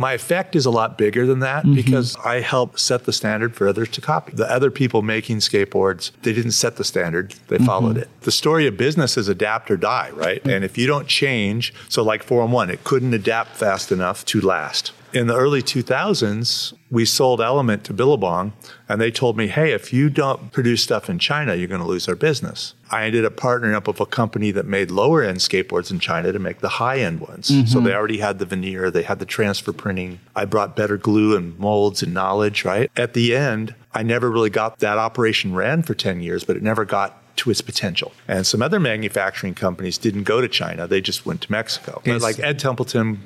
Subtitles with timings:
[0.00, 1.74] My effect is a lot bigger than that mm-hmm.
[1.74, 4.32] because I help set the standard for others to copy.
[4.32, 7.66] The other people making skateboards, they didn't set the standard, they mm-hmm.
[7.66, 8.08] followed it.
[8.22, 10.42] The story of business is adapt or die, right?
[10.46, 14.92] And if you don't change, so like 411, it couldn't adapt fast enough to last.
[15.12, 18.52] In the early 2000s, we sold Element to Billabong,
[18.88, 21.86] and they told me, hey, if you don't produce stuff in China, you're going to
[21.86, 22.74] lose our business.
[22.90, 26.32] I ended up partnering up with a company that made lower end skateboards in China
[26.32, 27.48] to make the high end ones.
[27.48, 27.84] So mm-hmm.
[27.84, 30.20] they already had the veneer, they had the transfer printing.
[30.34, 32.90] I brought better glue and molds and knowledge, right?
[32.96, 36.62] At the end, I never really got that operation ran for 10 years, but it
[36.62, 38.12] never got to its potential.
[38.28, 42.02] And some other manufacturing companies didn't go to China, they just went to Mexico.
[42.04, 43.18] But like Ed Templeton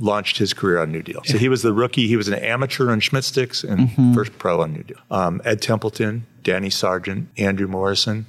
[0.00, 1.22] launched his career on New Deal.
[1.24, 4.62] So he was the rookie, he was an amateur on Schmitt Stix and first pro
[4.62, 4.98] on New Deal.
[5.10, 8.26] Um, Ed Templeton, Danny Sargent, Andrew Morrison.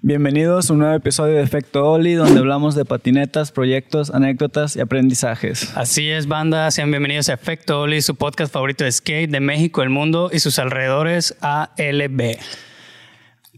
[0.00, 4.80] Bienvenidos a un nuevo episodio de Efecto Oli, donde hablamos de patinetas, proyectos, anécdotas y
[4.80, 5.76] aprendizajes.
[5.76, 6.70] Así es, banda.
[6.70, 10.38] Sean bienvenidos a Efecto Oli, su podcast favorito de skate de México, el mundo y
[10.38, 12.38] sus alrededores, ALB.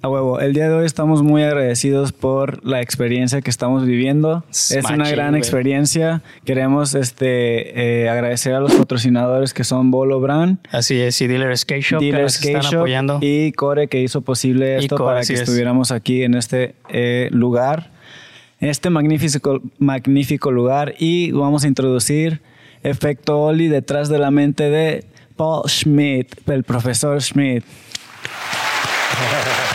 [0.02, 4.44] A huevo, el día de hoy estamos muy agradecidos por la experiencia que estamos viviendo.
[4.48, 6.22] Es una gran experiencia.
[6.46, 11.56] Queremos este, eh, agradecer a los patrocinadores que son Bolo Brand, Así es, y Dealer
[11.58, 13.18] Skate Shop, que Dealer nos Skate están Shop apoyando.
[13.20, 15.40] y Core que hizo posible esto Core, para que es.
[15.40, 17.90] estuviéramos aquí en este eh, lugar,
[18.58, 22.40] en este magnífico, magnífico lugar y vamos a introducir
[22.82, 25.04] Efecto Oli detrás de la mente de
[25.36, 27.64] Paul Schmidt, el profesor Schmidt.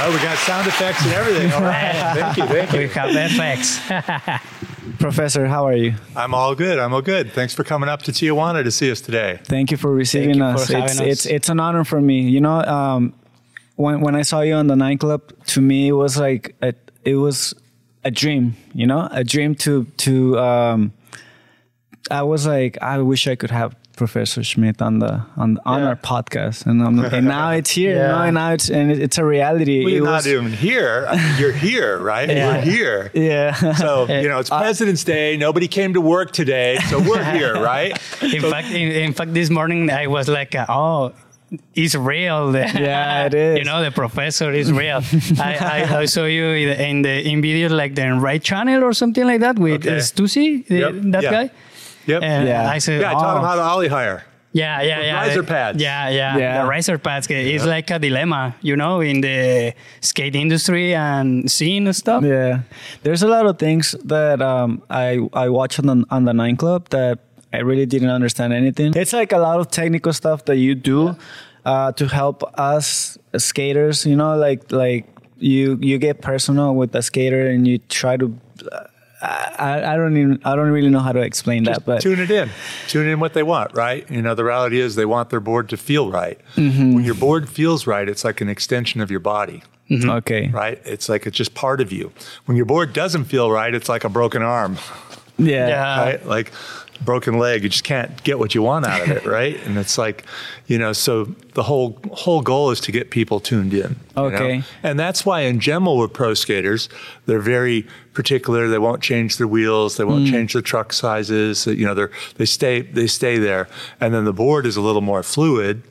[0.00, 1.52] Oh, we got sound effects and everything.
[1.52, 1.92] All right.
[2.14, 2.78] thank you, thank you.
[2.78, 2.90] We you.
[2.90, 4.40] have FX.
[5.00, 5.94] Professor, how are you?
[6.14, 6.78] I'm all good.
[6.78, 7.32] I'm all good.
[7.32, 9.40] Thanks for coming up to Tijuana to see us today.
[9.42, 10.68] Thank you for receiving you us.
[10.70, 11.00] for it's, us.
[11.00, 12.20] it's it's an honor for me.
[12.20, 13.12] You know, um,
[13.74, 16.74] when when I saw you on the Nine Club, to me it was like a,
[17.04, 17.52] it was
[18.04, 18.54] a dream.
[18.72, 20.38] You know, a dream to to.
[20.38, 20.92] Um,
[22.08, 25.88] I was like, I wish I could have Professor Schmitt on the on on Yeah.
[25.88, 27.96] our podcast, and um, and now it's here.
[27.96, 28.08] Yeah.
[28.12, 29.84] know, and now it's and it- it's a reality.
[29.84, 31.06] Well, you're was- not even here.
[31.10, 32.28] I mean, you're here, right?
[32.30, 32.46] Yeah.
[32.48, 33.10] We're here.
[33.30, 33.52] yeah.
[33.82, 35.36] So, you know, it's President's Day.
[35.36, 36.78] Nobody came to work today.
[36.90, 37.92] So we're here, right?
[38.22, 41.12] In fact, in, in fact, this morning I was like, uh, oh,
[41.74, 42.52] it's real.
[42.54, 43.58] Yeah, it is.
[43.58, 45.00] you know, the professor is real.
[45.40, 46.44] I, I, I saw you
[46.88, 49.96] in the in video like the right channel or something like that with Okay.
[49.96, 50.92] uh, Stussy, the- Yep.
[51.14, 51.30] that Yeah.
[51.36, 51.50] guy.
[52.08, 52.22] Yep.
[52.22, 52.68] And Yeah.
[52.76, 53.46] I said, yeah, I taught him oh.
[53.46, 54.24] how to ollie hire.
[54.52, 55.20] Yeah, yeah, yeah.
[55.20, 55.80] riser pads.
[55.80, 56.62] Yeah, yeah, Yeah.
[56.62, 57.26] The riser pads.
[57.30, 62.24] It's like a dilemma, you know, in the skate industry and scene and stuff.
[62.24, 62.62] Yeah,
[63.02, 66.56] there's a lot of things that um, I I watch on the on the Nine
[66.56, 67.18] Club that
[67.52, 68.94] I really didn't understand anything.
[68.96, 71.14] It's like a lot of technical stuff that you do
[71.64, 74.06] uh, to help us skaters.
[74.06, 78.34] You know, like like you you get personal with the skater and you try to.
[79.20, 82.30] I, I don't even I don't really know how to explain that, but Tune it
[82.30, 82.50] in.
[82.86, 84.08] Tune in what they want, right?
[84.10, 86.38] You know, the reality is they want their board to feel right.
[86.56, 86.94] Mm-hmm.
[86.94, 90.80] When your board feels right, it's like an extension of your body, okay, right?
[90.84, 92.12] It's like it's just part of you.
[92.44, 94.78] When your board doesn't feel right, it's like a broken arm.
[95.36, 96.00] yeah, Yeah.
[96.04, 96.26] right?
[96.26, 96.52] Like
[97.04, 99.56] broken leg, you just can't get what you want out of it, right?
[99.66, 100.24] And it's like,
[100.66, 103.90] you know, so the whole whole goal is to get people tuned in.
[103.90, 104.24] you know?
[104.26, 104.62] Okay.
[104.82, 106.88] And that's why in general with pro skaters,
[107.26, 108.68] they're very particular.
[108.68, 110.08] They won't change their wheels, they Mm.
[110.08, 111.66] won't change their truck sizes.
[111.66, 113.68] You know, they're they stay they stay there.
[114.00, 115.82] And then the board is a little more fluid,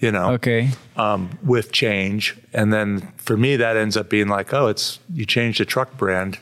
[0.00, 2.36] you know okay, um, with change.
[2.52, 5.96] And then for me, that ends up being like, oh, it's you change the truck
[5.96, 6.38] brand.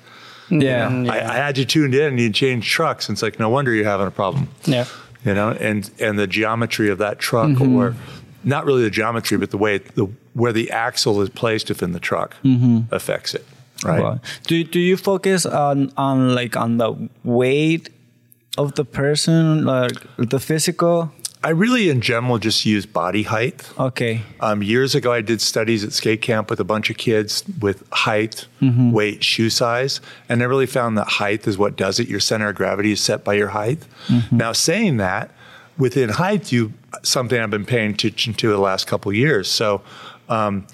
[0.50, 1.12] Yeah, Yeah.
[1.12, 3.09] I, I had you tuned in and you changed trucks.
[3.09, 4.49] And it's like, no wonder you're having a problem.
[4.65, 4.87] Yeah.
[5.25, 7.77] You know, and and the geometry of that truck, mm-hmm.
[7.77, 7.94] or
[8.43, 12.00] not really the geometry, but the way the where the axle is placed within the
[12.00, 12.93] truck mm-hmm.
[12.94, 13.47] affects it.
[13.84, 14.03] Right.
[14.03, 14.21] Wow.
[14.47, 17.91] Do do you focus on on like on the weight
[18.56, 21.12] of the person, like the physical?
[21.43, 23.67] I really, in general, just use body height.
[23.78, 24.21] Okay.
[24.41, 27.83] Um, years ago, I did studies at skate camp with a bunch of kids with
[27.91, 32.09] height, weight, shoe size, and I really found that height is what does it.
[32.09, 33.78] Your center of gravity is set by your height.
[34.31, 35.31] Now, saying that,
[35.78, 39.48] within height, you something I've been paying attention to the last couple of years.
[39.48, 39.81] So,
[40.28, 40.66] um,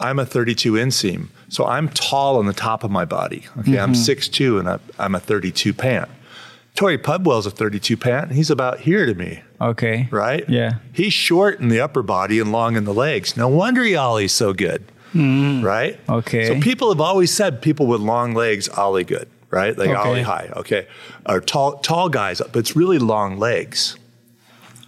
[0.00, 3.44] I'm a 32 inseam, so I'm tall on the top of my body.
[3.58, 6.08] Okay, I'm 6'2", and I- I'm a 32 pant.
[6.78, 10.06] Torey Pudwill's a 32 pant, he's about here to me Okay.
[10.12, 10.48] right?
[10.48, 10.74] Yeah.
[10.92, 13.36] He's short in the upper body and long in the legs.
[13.36, 15.60] No wonder he ollies so good, mm.
[15.60, 15.98] right?
[16.08, 16.46] Okay.
[16.46, 19.76] So people have always said people with long legs ollie good, right?
[19.76, 19.98] Like Okay.
[19.98, 20.86] ollie high, okay?
[21.26, 23.96] Or tall tall guys, but it's really long legs.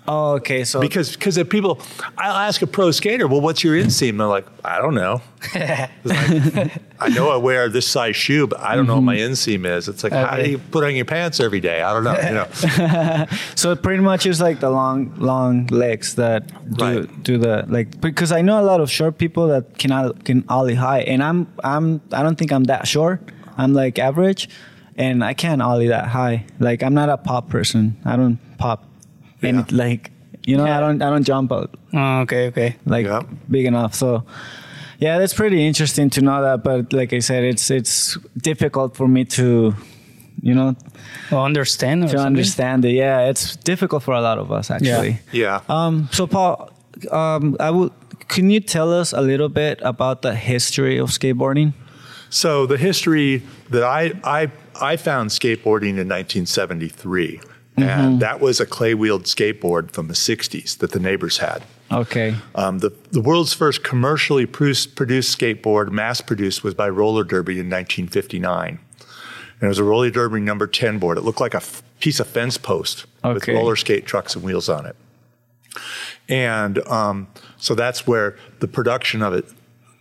[0.08, 0.64] Oh, okay.
[0.64, 1.80] So Because because if people,
[2.18, 4.18] I'll ask a pro skater, well, what's your inseam?
[4.18, 5.22] They're like, I don't know.
[6.04, 9.32] Like, I know I wear this size shoe, but I don't know what my mm-hmm.
[9.32, 9.88] inseam is.
[9.88, 11.82] It's like, how do you put on your pants every day?
[11.82, 12.18] I don't know.
[12.18, 13.26] You know.
[13.54, 16.46] So it pretty much is like the long, long legs that
[16.76, 17.22] do Right.
[17.22, 20.74] do the like because I know a lot of short people that canol- can ollie
[20.74, 23.20] high, and I'm I'm I don't think I'm that short.
[23.56, 24.48] I'm like average,
[24.96, 26.44] and I can't ollie that high.
[26.58, 27.96] Like I'm not a pop person.
[28.04, 28.84] I don't pop,
[29.42, 29.84] and Yeah.
[29.84, 30.10] like
[30.46, 32.76] you know I don't I don't jump out Oh, okay, okay.
[32.86, 33.22] like Yeah.
[33.50, 33.94] big enough.
[33.94, 34.24] So
[34.98, 36.62] yeah, that's pretty interesting to know that.
[36.62, 39.74] But like I said, it's it's difficult for me to
[40.42, 40.74] you know
[41.30, 42.26] Well, understand or to something?
[42.26, 42.92] understand it.
[42.92, 45.18] Yeah, it's difficult for a lot of us actually.
[45.32, 45.60] Yeah.
[45.68, 46.70] Um, so Paul,
[47.10, 47.92] um, I would.
[48.28, 51.72] Can you tell us a little bit about the history of skateboarding?
[52.30, 54.50] So the history that I I
[54.92, 57.40] I found skateboarding in 1973,
[57.82, 61.62] and that was a clay wheeled skateboard from the 60s that the neighbors had.
[61.92, 62.36] Okay.
[62.54, 67.54] Um, the, the world's first commercially produced, produced skateboard, mass produced, was by Roller Derby
[67.54, 68.78] in 1959.
[69.60, 71.18] And it was a Roller Derby number 10 board.
[71.18, 74.68] It looked like a f- piece of fence post with roller skate trucks and wheels
[74.68, 74.96] on it.
[76.28, 79.46] And um, so that's where the production of it,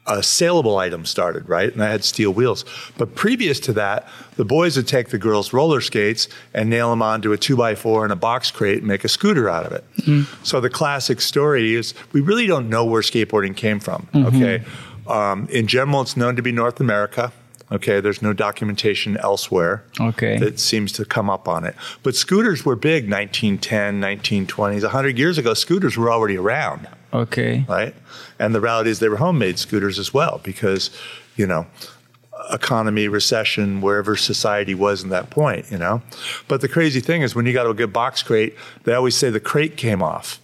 [0.09, 1.71] a saleable item started, right?
[1.71, 2.65] And I had steel wheels.
[2.97, 7.01] But previous to that, the boys would take the girls' roller skates and nail them
[7.01, 9.71] onto a two by four and a box crate and make a scooter out of
[9.71, 9.83] it.
[10.43, 14.07] So the classic story is we really don't know where skateboarding came from.
[14.15, 14.63] Okay.
[15.07, 17.31] Um, in general, it's known to be North America.
[17.71, 17.99] Okay.
[17.99, 20.37] There's no documentation elsewhere Okay.
[20.39, 21.75] that seems to come up on it.
[22.03, 24.81] But scooters were big 1910, 1920s.
[24.83, 27.65] 100 years ago, scooters were already around Okay.
[27.67, 27.93] right?
[28.39, 30.89] And the reality is they were homemade scooters as well because,
[31.35, 31.67] you know,
[32.51, 36.01] economy, recession, wherever society was in that point, you know.
[36.47, 38.55] But the crazy thing is when you got to a good box crate,
[38.85, 40.39] they always say the crate came off.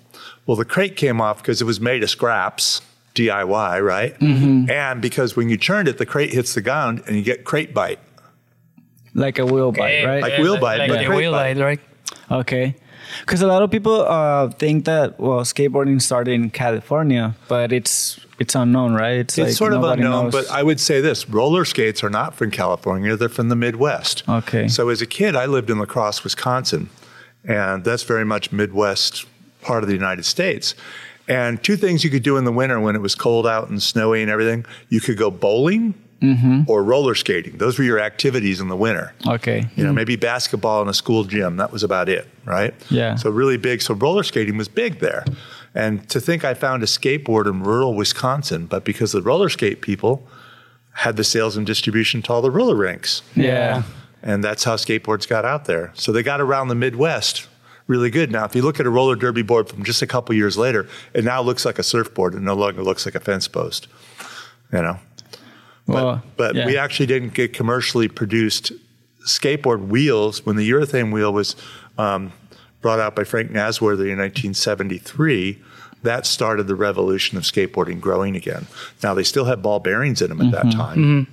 [0.45, 2.81] Well, the crate came off because it was made of scraps,
[3.15, 4.15] DIY, right?
[4.21, 7.73] And because when you churned it, the crate hits the ground and you get crate
[7.73, 7.99] bite.
[9.13, 10.21] Like a wheel bite, Eh, right?
[10.21, 11.53] Like wheel bite, Like but the wheel bite.
[11.55, 11.79] bite, right?
[12.29, 12.75] Okay.
[13.21, 18.19] Because a lot of people uh, think that well, skateboarding started in California, but it's
[18.39, 19.19] it's unknown, right?
[19.19, 20.33] It's, It's like sort of unknown, knows.
[20.33, 24.23] but I would say this roller skates are not from California, they're from the Midwest.
[24.27, 24.67] Okay.
[24.67, 26.89] So as a kid, I lived in La Crosse, Wisconsin,
[27.45, 29.25] and that's very much Midwest
[29.61, 30.75] part of the United States.
[31.27, 33.81] And two things you could do in the winter when it was cold out and
[33.81, 36.61] snowy and everything you could go bowling Mm-hmm.
[36.67, 37.57] or roller skating.
[37.57, 39.13] Those were your activities in the winter.
[39.27, 39.67] okay.
[39.75, 41.57] You know, maybe basketball in a school gym.
[41.57, 42.73] That was about it, right?
[42.89, 43.15] Yeah.
[43.15, 43.81] So really big.
[43.81, 45.25] So roller skating was big there.
[45.75, 49.81] And to think I found a skateboard in rural Wisconsin, but because the roller skate
[49.81, 50.25] people
[50.93, 53.21] had the sales and distribution to all the roller rinks.
[53.35, 53.83] Yeah.
[54.23, 55.91] And that's how skateboards got out there.
[55.95, 57.47] So they got around the Midwest
[57.87, 58.31] really good.
[58.31, 60.87] Now, if you look at a roller derby board from just a couple years later,
[61.13, 62.33] it now looks like a surfboard.
[62.35, 63.87] It no longer looks like a fence post.
[64.73, 64.99] You know?
[65.87, 66.65] But, Well, but yeah.
[66.65, 68.71] we actually didn't get commercially produced
[69.27, 71.55] skateboard wheels when the urethane wheel was
[71.97, 72.31] um,
[72.81, 75.61] brought out by Frank Nasworthy in 1973.
[76.03, 78.67] That started the revolution of skateboarding growing again.
[79.03, 80.69] Now they still had ball bearings in them at Mm-hmm.
[80.69, 81.27] that time,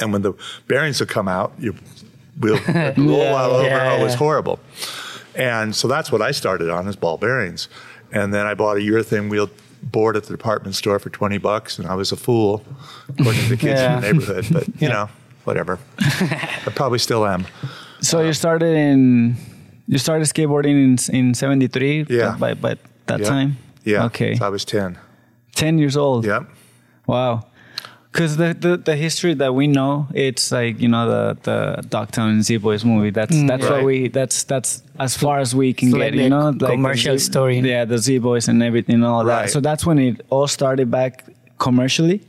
[0.00, 0.32] and when the
[0.68, 1.74] bearings would come out, your
[2.40, 3.68] wheel would roll all over.
[3.68, 4.58] Yeah, oh, it was horrible.
[5.36, 7.68] And so that's what I started on is ball bearings.
[8.12, 9.50] And then I bought a urethane wheel
[9.82, 12.64] board at the department store for 20 bucks and I was a fool
[13.18, 13.96] according to the kids Yeah.
[13.96, 15.08] in the neighborhood, but you know,
[15.44, 15.78] whatever.
[16.00, 17.46] I probably still am.
[18.00, 19.36] So you uh, started in
[19.86, 20.70] you started skateboarding
[21.10, 22.06] in in '73.
[22.08, 22.36] Yeah.
[22.38, 22.76] By by
[23.06, 23.28] that Yeah.
[23.28, 23.56] time.
[23.84, 24.04] Yeah.
[24.06, 24.34] Okay.
[24.36, 24.96] So I was 10.
[25.54, 26.24] Ten years old.
[26.24, 26.44] Yep.
[27.06, 27.44] Wow.
[28.14, 32.28] Because the, the the history that we know, it's like you know the the Dogtown
[32.30, 33.10] and Z Boys movie.
[33.10, 36.12] That's that's what we that's that's as far as we can It's get.
[36.12, 37.58] like you know, the commercial Z- story.
[37.58, 39.50] Yeah, the Z Boys and everything, and all that.
[39.50, 41.24] So that's when it all started back
[41.58, 42.20] commercially.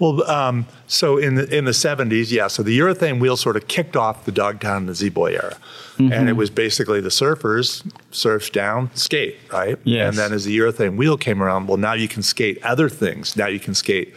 [0.00, 2.48] Well, um, so in the in the seventies, yeah.
[2.48, 5.56] So the urethane wheel sort of kicked off the Dogtown and the Z-Boy era,
[5.98, 6.12] Mm-hmm.
[6.14, 9.78] and it was basically the surfers surfs down, skate, right?
[9.84, 10.08] Yes.
[10.08, 13.36] And then as the urethane wheel came around, well, now you can skate other things.
[13.36, 14.14] Now you can skate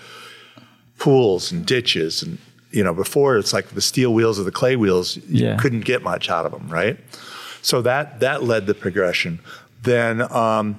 [0.97, 2.37] pools and ditches, and
[2.71, 5.57] you know, before it's like the steel wheels or the clay wheels, you Yeah.
[5.57, 6.97] couldn't get much out of them, right?
[7.61, 9.39] So that that led the progression.
[9.83, 10.21] Then.
[10.33, 10.77] Um,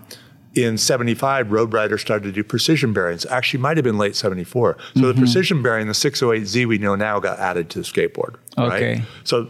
[0.56, 3.26] in 75, Road Rider started to do precision bearings.
[3.26, 4.76] Actually, might have been late 74.
[4.78, 5.08] So Mm-hmm.
[5.08, 8.36] the precision bearing, the 608Z we know now, got added to the skateboard.
[8.56, 8.94] Okay.
[8.98, 9.02] Right?
[9.24, 9.48] So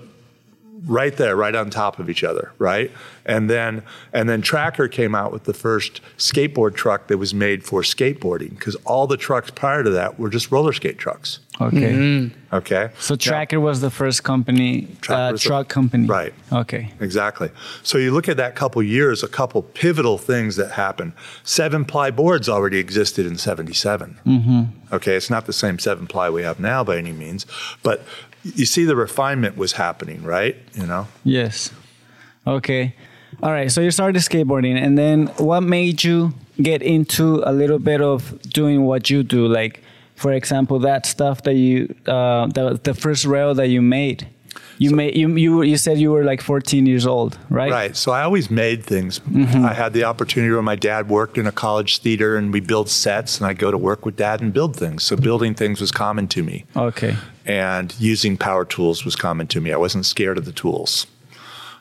[0.87, 2.91] right there, right on top of each other, right?
[3.27, 7.65] And then and then Tracker came out with the first skateboard truck that was made
[7.65, 11.39] for skateboarding because all the trucks prior to that were just roller skate trucks.
[11.61, 12.31] Okay.
[12.53, 12.91] Okay.
[12.99, 16.07] So Tracker was the first company, uh, was the- truck company.
[16.07, 16.35] Right.
[16.53, 16.93] Okay.
[17.01, 17.51] Exactly.
[17.83, 21.13] So you look at that couple years, a couple pivotal things that happened.
[21.45, 24.19] Seven ply boards already existed in 77.
[24.27, 24.95] Mm-hmm.
[24.95, 27.47] Okay, it's not the same seven ply we have now by any means,
[27.83, 28.05] but
[28.45, 30.57] you see the refinement was happening, right?
[30.75, 31.09] You know?
[31.25, 31.73] Yes.
[32.47, 32.95] Okay.
[33.43, 33.71] All right.
[33.71, 38.41] So you started skateboarding, and then what made you get into a little bit of
[38.43, 39.47] doing what you do?
[39.49, 39.83] Like,
[40.15, 44.29] for example, that stuff that you, uh, the the first rail that you made.
[44.79, 47.71] You made you you you said you were like 14 years old, right?
[47.71, 47.97] Right.
[47.97, 49.21] So I always made things.
[49.21, 49.65] Mm-hmm.
[49.65, 52.89] I had the opportunity where my dad worked in a college theater and we build
[52.89, 55.03] sets and I go to work with dad and build things.
[55.05, 56.65] So building things was common to me.
[56.77, 57.17] Okay.
[57.47, 59.71] and using power tools was common to me.
[59.73, 61.07] I wasn't scared of the tools.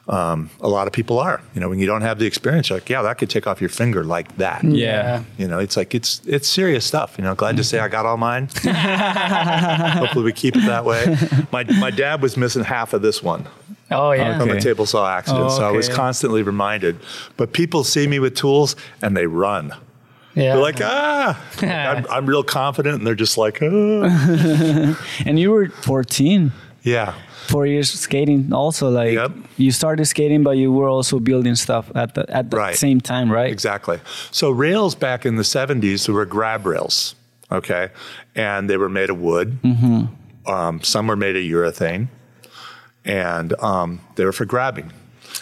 [0.08, 1.42] Um, a lot of people are.
[1.56, 3.62] You know, when you don't have the experience, you're like, yeah, that could take off
[3.62, 4.62] your finger like that.
[4.64, 5.24] Yeah.
[5.38, 7.16] You know, it's like it's it's serious stuff.
[7.18, 8.50] You know, glad to say I got all mine.
[8.64, 11.18] Hopefully, we keep it that way.
[11.52, 13.48] My my dad was missing half of this one
[13.92, 14.38] Oh, yeah.
[14.40, 16.98] from a table saw accident, Oh, so I was constantly reminded.
[17.38, 19.74] But people see me with tools and they run.
[20.36, 20.54] Yeah.
[20.56, 25.06] They're like, ah, I'm, I'm real confident, and they're just like, ah.
[25.26, 26.52] And you were 14.
[26.84, 27.14] Yeah.
[27.48, 29.32] Four years skating, also like Yep.
[29.58, 32.76] you started skating, but you were also building stuff at the at the Right.
[32.76, 33.52] same time, right?
[33.52, 34.00] Exactly.
[34.32, 37.16] So rails back in the 70s were grab rails,
[37.52, 37.90] okay,
[38.36, 39.58] and they were made of wood.
[40.46, 42.08] Um, some were made of urethane,
[43.06, 44.92] and um, they were for grabbing.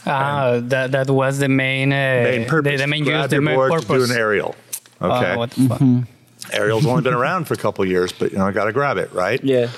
[0.05, 2.71] Ah, that, that was the main, uh, Main purpose.
[2.73, 3.87] The, the main grab use, the your main board purpose.
[3.87, 4.55] to do an aerial.
[5.01, 6.53] Oh, Okay, what the fuck?
[6.53, 8.97] aerial's only been around for a couple years, but you know I got to grab
[8.97, 9.43] it, right?
[9.43, 9.69] Yeah.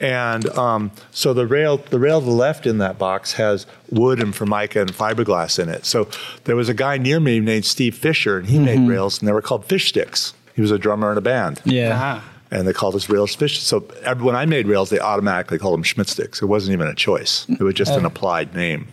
[0.00, 4.20] And um, so the rail, the rail to the left in that box has wood
[4.20, 5.84] and formica and fiberglass in it.
[5.84, 6.08] So
[6.44, 9.32] there was a guy near me named Steve Fisher, and he made rails, and they
[9.32, 10.32] were called fish sticks.
[10.54, 11.60] He was a drummer in a band.
[11.64, 11.98] Yeah.
[12.02, 12.24] Ah.
[12.50, 13.60] and they called us rails fish.
[13.60, 16.42] So every, when I made rails, they automatically called them Schmitt Stix.
[16.42, 17.46] It wasn't even a choice.
[17.48, 18.88] It was just an applied name.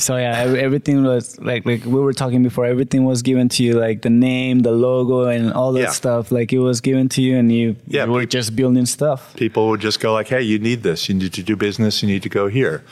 [0.00, 0.32] So yeah,
[0.66, 2.64] everything was like like we were talking before.
[2.66, 5.90] Everything was given to you, like the name, the logo, and all that Yeah.
[6.02, 6.32] stuff.
[6.32, 9.34] Like it was given to you, and you, Yeah, you were peop- just building stuff.
[9.36, 11.08] People would just go like, "Hey, you need this.
[11.08, 12.02] You need to do business.
[12.02, 12.82] You need to go here."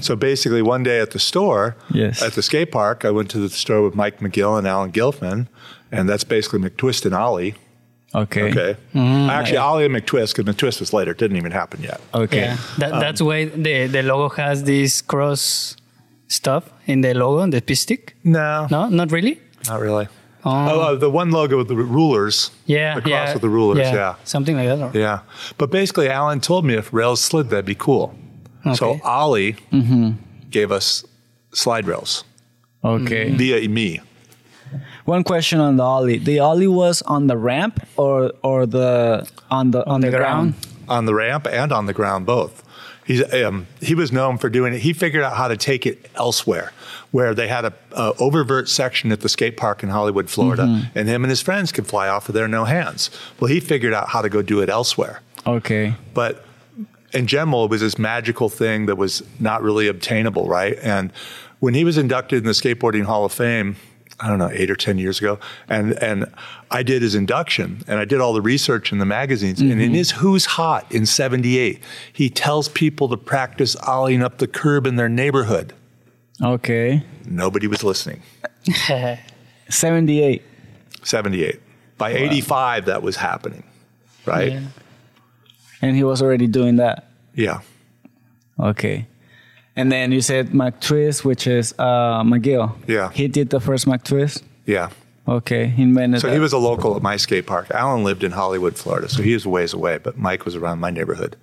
[0.00, 2.22] So basically, one day at the store, Yes.
[2.22, 5.46] at the skate park, I went to the store with Mike McGill and Alan Gelfand,
[5.90, 7.54] and that's basically McTwist and Ollie.
[8.14, 8.48] Okay.
[8.50, 11.10] Okay, actually, Ollie and McTwist because McTwist was later.
[11.10, 12.00] It didn't even happen yet.
[12.14, 12.40] Okay.
[12.40, 12.56] Yeah.
[12.78, 15.76] That, Um, that's why the, the logo has this cross
[16.28, 18.14] stuff in the logo, on the P stick.
[18.24, 19.38] No, No, not really.
[19.66, 20.06] not really.
[20.44, 22.50] Oh, Oh, uh, the one logo with the rulers.
[22.66, 22.94] yeah.
[22.94, 23.78] the cross yeah, with the rulers.
[23.78, 24.14] yeah.
[24.24, 24.78] Something like that.
[24.94, 25.18] or- Yeah.
[25.58, 28.14] But basically, Alan told me if rails slid, that'd be cool.
[28.64, 28.74] Okay.
[28.76, 29.00] So Okay.
[29.04, 29.56] Ollie
[30.50, 31.04] gave us
[31.52, 32.24] slide rails
[32.84, 33.30] Okay.
[33.32, 34.00] via me.
[35.04, 36.18] One question on the ollie.
[36.18, 40.54] The ollie was on the ramp or or the on the on, the the, ground.
[40.88, 42.62] on the ramp and on the ground both.
[43.08, 44.80] He's, um, he was known for doing it.
[44.80, 46.72] He figured out how to take it elsewhere,
[47.10, 51.08] where they had a, a oververt section at the skate park in Hollywood, Florida, and
[51.08, 53.08] him and his friends could fly off of their no hands.
[53.40, 55.22] Well, he figured out how to go do it elsewhere.
[55.46, 55.94] Okay.
[56.12, 56.44] but
[57.14, 60.76] in general, it was this magical thing that was not really obtainable, right?
[60.82, 61.10] And
[61.60, 63.76] when he was inducted in the Skateboarding Hall of Fame,
[64.20, 66.26] I don't know, eight or ten years ago, and and
[66.70, 69.60] I did his induction, and I did all the research in the magazines.
[69.60, 69.94] And in mm-hmm.
[69.94, 71.80] his Who's Hot in '78,
[72.12, 75.72] he tells people to practice ollieing up the curb in their neighborhood.
[76.42, 77.04] Okay.
[77.26, 78.22] Nobody was listening.
[79.68, 80.42] Seventy eight.
[81.04, 81.60] '78.
[81.96, 83.64] By '85, that was happening,
[84.26, 84.52] right?
[84.52, 84.66] Yeah.
[85.80, 87.10] And he was already doing that.
[87.34, 87.60] yeah.
[88.58, 89.06] Okay.
[89.78, 92.74] And then you said McTwist, which is uh, McGill.
[92.88, 93.10] Yeah.
[93.12, 94.42] He did the first McTwist.
[94.66, 94.90] yeah.
[95.26, 95.66] Okay.
[95.66, 96.32] He invented So that.
[96.32, 97.70] he was a local at my skate park.
[97.70, 100.80] Alan lived in Hollywood, Florida, so he was a ways away, but Mike was around
[100.80, 101.36] my neighborhood.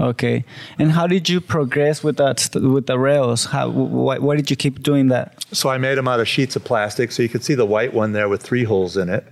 [0.00, 0.44] Okay.
[0.78, 3.44] And how did you progress with that with the rails?
[3.46, 5.44] How why, why did you keep doing that?
[5.52, 7.12] So I made them out of sheets of plastic.
[7.12, 9.24] So you could see the white one there with three holes in it.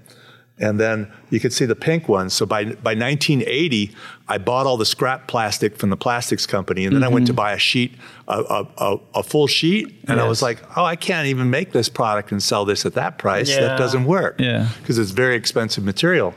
[0.61, 2.29] And then you could see the pink one.
[2.29, 3.95] So by, by 1980,
[4.29, 6.85] I bought all the scrap plastic from the plastics company.
[6.85, 7.37] And then I went to mm-hmm.
[7.37, 7.95] buy a sheet,
[8.29, 10.05] a, a, a, full sheet.
[10.07, 12.93] And I was like, oh, I can't even make this product and sell this at
[12.93, 13.49] that price.
[13.49, 13.61] Yeah.
[13.61, 14.39] That doesn't work.
[14.39, 14.69] Yeah.
[14.79, 16.35] Because it's very expensive material.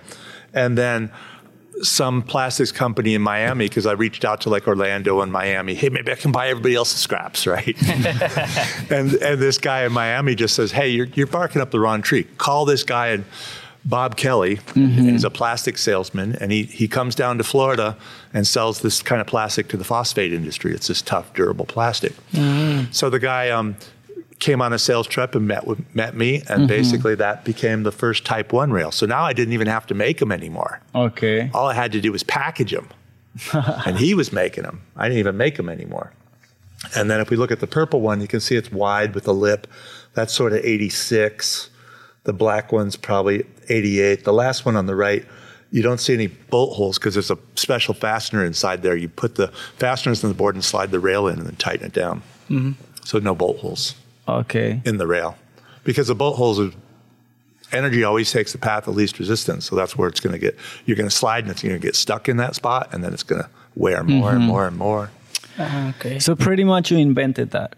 [0.54, 1.12] And then
[1.82, 5.90] some plastics company in Miami, because I reached out to like Orlando and Miami, hey,
[5.90, 7.76] maybe I can buy everybody else's scraps, right?
[8.90, 12.02] and and this guy in Miami just says, hey, you're, you're barking up the wrong
[12.02, 12.24] tree.
[12.38, 13.26] Call this guy in
[13.86, 15.10] Bob Kelly mm-hmm.
[15.10, 17.98] is a plastic salesman, and he, he comes down to Florida
[18.34, 20.74] and sells this kind of plastic to the phosphate industry.
[20.74, 22.14] It's this tough, durable plastic.
[22.32, 22.92] Mm-hmm.
[22.92, 23.76] So the guy um,
[24.40, 26.66] came on a sales trip and met with, met me, and mm-hmm.
[26.68, 28.92] basically that became the first Type One rail.
[28.92, 30.80] So now I didn't even have to make them anymore.
[30.96, 31.52] Okay.
[31.54, 32.88] All I had to do was package them,
[33.86, 34.82] and he was making them.
[34.96, 36.14] I didn't even make them anymore.
[36.96, 39.28] And then if we look at the purple one, you can see it's wide with
[39.28, 39.68] a lip.
[40.14, 41.70] That's sort of 86.
[42.26, 44.24] The black one's probably 88.
[44.24, 45.26] The last one on the right,
[45.72, 48.96] you don't see any bolt holes because there's a special fastener inside there.
[48.96, 51.86] You put the fasteners in the board and slide the rail in and then tighten
[51.86, 52.22] it down.
[53.04, 53.96] So no bolt holes
[54.28, 54.82] Okay.
[54.86, 55.36] in the rail
[55.84, 56.72] because the bolt holes are
[57.72, 60.56] energy always takes the path of least resistance so that's where it's going to get
[60.86, 63.12] you're going to slide and it's going to get stuck in that spot and then
[63.14, 65.10] it's going to wear more and more and more
[65.58, 66.20] Ah, okay.
[66.20, 67.76] So pretty much you invented that.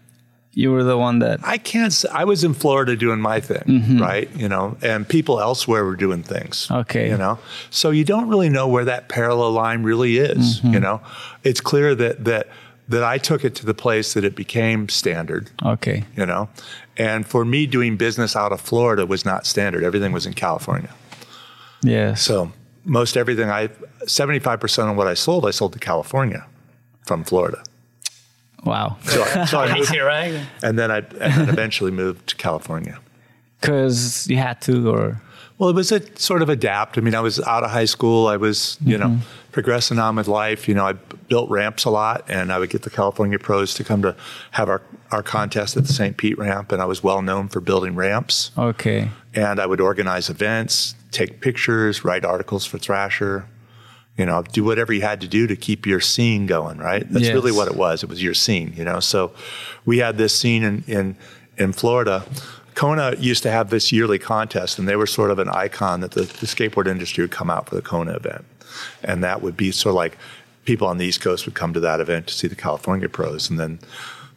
[0.58, 1.40] You were the one that.
[1.44, 3.98] i can't say, i was in florida doing my thing mm-hmm.
[4.00, 7.10] right you know and people elsewhere were doing things Okay.
[7.10, 7.38] you know
[7.70, 10.72] so you don't really know where that parallel line really is mm-hmm.
[10.74, 11.00] you know
[11.44, 12.48] it's clear that that
[12.88, 16.04] that i took it to the place that it became standard Okay.
[16.16, 16.48] you know
[16.96, 20.90] and for me doing business out of florida was not standard everything was in california
[21.82, 22.14] Yeah.
[22.14, 22.50] So
[22.84, 23.68] most everything I,
[24.06, 26.46] 75% of what I sold, I sold to California
[27.04, 27.62] from Florida.
[28.66, 28.96] Wow.
[29.04, 30.40] So, I- so I moved, Crazy, right?
[30.62, 32.98] and then I and then eventually moved to California.
[33.60, 35.22] Because you had to, or.
[35.58, 36.98] Well, it was a sort of adapt.
[36.98, 38.26] I mean, I was out of high school.
[38.26, 39.52] I was, you know, mm-hmm.
[39.52, 40.68] progressing on with life.
[40.68, 43.84] You know, I built ramps a lot, and I would get the California pros to
[43.84, 44.14] come to
[44.50, 44.82] have our,
[45.12, 46.18] our contest at the St.
[46.18, 48.50] Pete ramp, and I was well known for building ramps.
[48.58, 49.08] Okay.
[49.34, 53.46] and I would organize events, take pictures, write articles for Thrasher,
[54.18, 57.06] you know, do whatever you had to do to keep your scene going, right?
[57.10, 57.34] That's Yes.
[57.34, 58.02] really what it was.
[58.02, 59.00] It was your scene, you know.
[59.00, 59.32] So
[59.84, 61.16] we had this scene in in,
[61.58, 62.24] in Florida.
[62.74, 66.10] Kona used to have this yearly contest, and they were sort of an icon that
[66.10, 68.44] the, the skateboard industry would come out for the Kona event.
[69.02, 70.18] And that would be sort of like
[70.66, 73.48] people on the East Coast would come to that event to see the California pros.
[73.48, 73.78] And then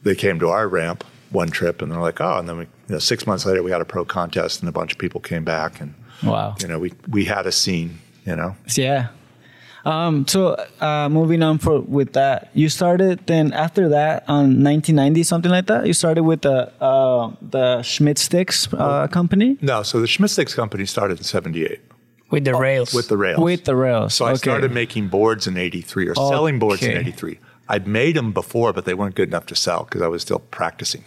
[0.04, 2.70] they came to our ramp one trip and they're like, oh, and then we, you
[2.96, 5.44] know, six months later, we had a pro contest and a bunch of people came
[5.44, 5.94] back and,
[6.24, 6.56] Wow.
[6.62, 8.56] you know, we, we had a scene, you know.
[8.76, 9.08] Yeah.
[9.86, 15.24] Um, so uh, moving on for with that, you started then after that on 1990
[15.24, 15.88] something like that.
[15.88, 20.56] You started with the uh, the Schmitt Stix uh, company No, so the Schmitt Stix
[20.56, 21.80] company started in 78
[22.30, 22.94] With the rails.
[22.94, 23.40] with the rails.
[23.40, 24.14] with the rails.
[24.14, 24.38] so I okay.
[24.38, 27.40] started making boards in 83 or selling boards in 83.
[27.70, 30.40] I'd made them before, but they weren't good enough to sell because I was still
[30.40, 31.04] practicing.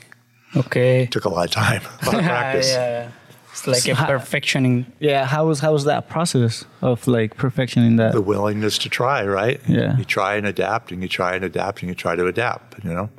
[0.56, 1.06] Okay.
[1.06, 2.70] Took a lot of time, a lot of practice.
[2.72, 3.10] yeah.
[3.52, 4.86] It's like a So how- perfectioning.
[4.98, 8.12] Yeah, how was how was that process of like perfectioning that?
[8.12, 9.60] the willingness to try, right?
[9.68, 9.96] Yeah.
[9.98, 12.92] You try and adapt and you try and adapt and you try to adapt, you
[12.92, 13.10] know?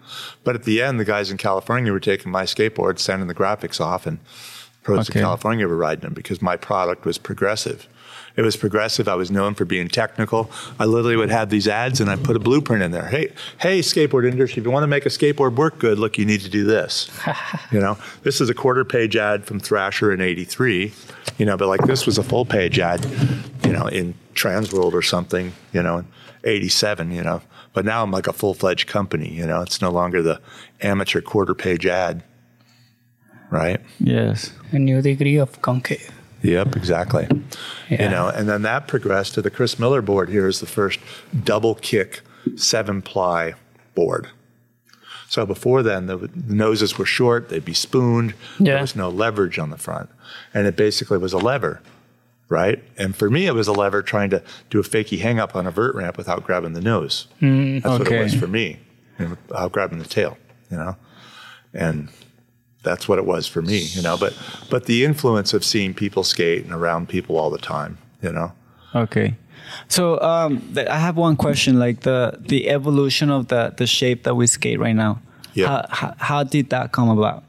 [0.44, 3.80] But at the end, the guys in California were taking my skateboard, sending the graphics
[3.80, 4.18] off, and
[4.82, 5.20] pros Okay.
[5.20, 7.88] in California were riding them because my product was progressive.
[8.36, 9.08] It was progressive.
[9.08, 10.50] I was known for being technical.
[10.80, 13.08] I literally would have these ads and I put a blueprint in there.
[13.08, 16.26] Hey, hey, skateboard industry, if you want to make a skateboard work good, look, you
[16.26, 17.12] need to do this.
[17.72, 20.92] you know, this is a quarter page ad from Thrasher in 83,
[21.38, 23.06] you know, but like this was a full page ad,
[23.64, 26.08] you know, in Transworld or something, you know, in
[26.44, 27.42] 87, you know.
[27.74, 30.42] But now I'm like a full fledged company, you know, it's no longer the
[30.82, 32.24] amateur quarter page ad,
[33.52, 33.80] right?
[34.00, 34.54] yes.
[34.72, 36.23] A new degree of concave.
[36.44, 37.28] Yep, exactly.
[37.90, 38.04] Yeah.
[38.04, 41.00] You know, and then that progressed to the Chris Miller board here is the first
[41.44, 42.22] double kick
[42.56, 43.54] seven ply
[43.96, 44.28] board.
[45.30, 48.34] So before then, the, the noses were short; they'd be spooned.
[48.60, 48.74] Yeah.
[48.74, 50.10] There was no leverage on the front,
[50.54, 51.82] and it basically was a lever,
[52.50, 52.84] right?
[52.98, 55.66] And for me, it was a lever trying to do a fakie hang up on
[55.66, 57.28] a vert ramp without grabbing the nose.
[57.42, 58.80] Mm, That's what it was for me,
[59.18, 60.38] you know, without grabbing the tail,
[60.70, 60.98] you know,
[61.74, 62.10] and
[62.84, 64.18] that's what it was for me, you know.
[64.18, 64.38] But
[64.70, 68.52] but the influence of seeing people skate and around people all the time, you know.
[68.94, 69.36] Okay.
[69.88, 74.24] So um, th- I have one question, like the the evolution of the the shape
[74.24, 75.20] that we skate right now.
[75.54, 75.68] Yeah.
[75.68, 77.44] How, how, how did that come about?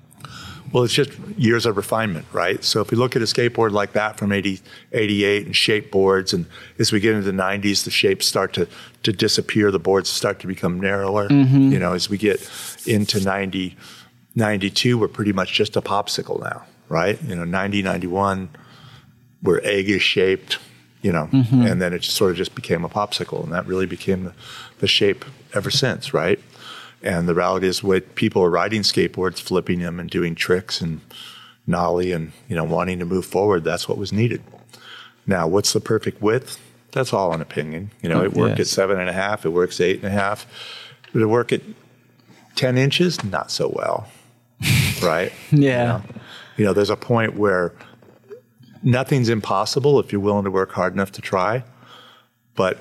[0.73, 2.63] Well, it's just years of refinement, right?
[2.65, 4.61] So if we look at a skateboard like that from 80,
[4.93, 6.47] 88 and shape boards, and
[6.81, 8.67] as we get into the 90s, the shapes start to,
[9.05, 11.29] to disappear, the boards start to become narrower.
[11.31, 12.51] You know, as we get
[12.87, 13.77] into 90,
[14.35, 17.21] 92, we're pretty much just a popsicle now, right?
[17.23, 18.49] You know, 90, 91,
[19.43, 20.59] we're eggish shaped,
[21.03, 21.63] you know, mm-hmm.
[21.63, 24.33] and then it just sort of just became a popsicle, and that really became the,
[24.79, 26.41] the shape ever since, right?
[27.03, 31.03] And the reality is, what people are riding skateboards, flipping them, and doing tricks and
[31.67, 33.63] nollie, and you know, wanting to move forward.
[33.63, 34.43] That's what was needed.
[35.27, 36.59] Now, what's the perfect width?
[36.93, 37.91] That's all an opinion.
[38.03, 39.45] You know, it mm, worked at seven and a half.
[39.45, 40.47] It works eight and a half.
[41.13, 41.61] Did it work at
[42.55, 43.23] ten inches?
[43.23, 44.09] Not so well,
[45.03, 45.33] right?
[45.51, 45.51] Yeah.
[45.51, 46.03] You know,
[46.57, 47.73] you know, there's a point where
[48.83, 51.65] nothing's impossible if you're willing to work hard enough to try.
[52.55, 52.79] But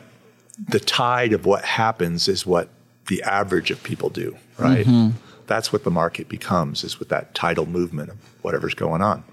[0.68, 2.70] the tide of what happens is what
[3.08, 4.86] the average of people do, right?
[4.86, 5.18] Mm-hmm.
[5.48, 9.24] That's what the market becomes, is with that tidal movement of whatever's going on.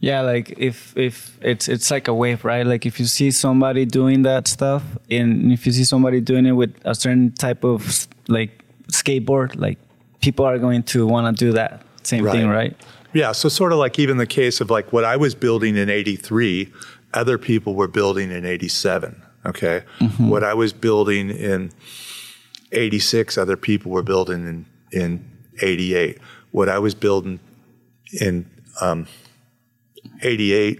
[0.00, 2.64] Yeah, like if if it's it's like a wave, right?
[2.64, 6.52] Like if you see somebody doing that stuff, and if you see somebody doing it
[6.52, 9.78] with a certain type of like skateboard, like
[10.20, 12.32] people are going to want to do that same Right.
[12.32, 12.76] thing, right?
[13.12, 15.88] Yeah, so sort of like even the case of like what I was building in
[15.88, 16.70] 83,
[17.14, 19.82] other people were building in 87, okay?
[20.18, 21.70] What I was building in
[22.72, 25.24] 86, other people were building in in
[25.62, 26.18] 88.
[26.50, 27.40] What I was building
[28.20, 28.46] in
[28.80, 29.06] um,
[30.22, 30.78] 88,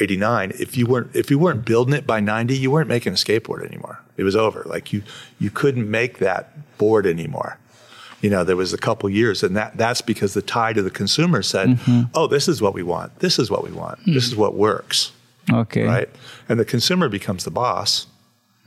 [0.00, 3.16] 89, if you weren't if you weren't building it by 90, you weren't making a
[3.16, 4.00] skateboard anymore.
[4.16, 4.62] It was over.
[4.66, 5.02] Like you
[5.38, 7.58] you couldn't make that board anymore.
[8.24, 10.90] You know, there was a couple years, and that that's because the tide of the
[10.90, 11.78] consumer said,
[12.14, 13.18] "Oh, this is what we want.
[13.18, 13.98] This is what we want.
[14.06, 15.12] This is what works."
[15.52, 15.84] Okay.
[15.84, 16.08] Right?
[16.48, 18.06] And the consumer becomes the boss.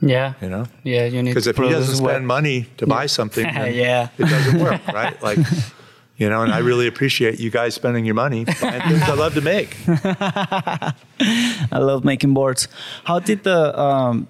[0.00, 0.34] Yeah.
[0.40, 3.44] You know, Yeah, you need because if he doesn't spend money to buy something,
[3.84, 4.10] Yeah.
[4.16, 5.20] it doesn't work, right?
[5.20, 5.38] Like,
[6.18, 9.34] you know, and I really appreciate you guys spending your money buying things I love
[9.34, 9.76] to make.
[11.72, 12.68] I love making boards.
[13.04, 14.28] How did the um,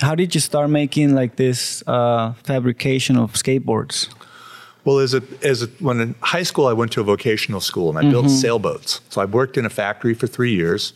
[0.00, 4.08] how did you start making like this uh, fabrication of skateboards?
[4.84, 7.88] Well, as a as a, when in high school, I went to a vocational school
[7.90, 9.00] and I built sailboats.
[9.10, 10.92] So I worked in a factory for three years.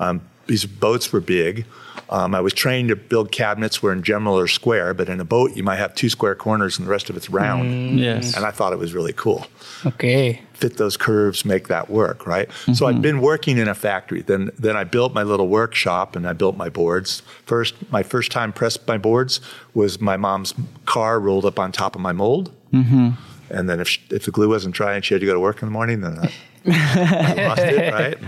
[0.00, 1.66] Um, these boats were big.
[2.10, 5.24] Um, I was trained to build cabinets where in general are square, but in a
[5.24, 8.00] boat you might have two square corners and the rest of it's round.
[8.00, 8.34] Yes.
[8.34, 9.46] And I thought it was really cool.
[9.84, 10.40] Okay.
[10.54, 12.48] Fit those curves, make that work, right?
[12.72, 14.22] So I'd been working in a factory.
[14.22, 17.22] Then then I built my little workshop and I built my boards.
[17.44, 19.40] First, my first time pressed my boards
[19.74, 20.54] was my mom's
[20.86, 22.52] car rolled up on top of my mold.
[23.50, 25.40] And then if, sh if the glue wasn't dry and she had to go to
[25.40, 26.32] work in the morning, then I,
[26.66, 28.18] I lost it, right?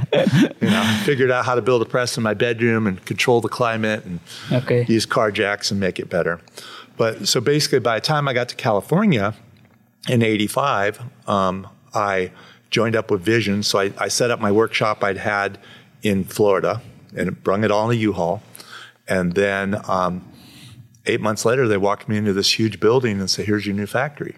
[0.62, 3.40] You know, I figured out how to build a press in my bedroom and control
[3.40, 4.84] the climate and Okay.
[4.88, 6.40] use car jacks and make it better.
[6.96, 9.34] But so basically, by the time I got to California
[10.08, 12.30] in '85, um, I
[12.70, 13.62] joined up with Vision.
[13.62, 15.58] So I, I set up my workshop I'd had
[16.02, 16.80] in Florida
[17.16, 18.42] and brung it all in a U-Haul.
[19.08, 20.24] And then um,
[21.06, 23.86] eight months later, they walked me into this huge building and said, "Here's your new
[23.86, 24.36] factory."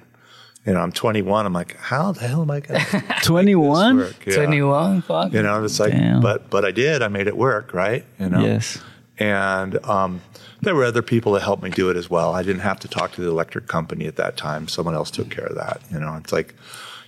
[0.66, 1.44] You know, I'm 21.
[1.44, 4.12] I'm like, how the hell am I going to Twenty one.
[4.24, 5.02] 21?
[5.02, 5.32] Fuck.
[5.32, 6.20] You know, it's like, Damn.
[6.20, 7.02] but but I did.
[7.02, 8.04] I made it work, right?
[8.20, 8.40] You know.
[8.40, 8.78] Yes.
[9.18, 10.22] And um,
[10.60, 12.32] there were other people that helped me do it as well.
[12.32, 14.68] I didn't have to talk to the electric company at that time.
[14.68, 15.80] Someone else took care of that.
[15.90, 16.54] You know, it's like,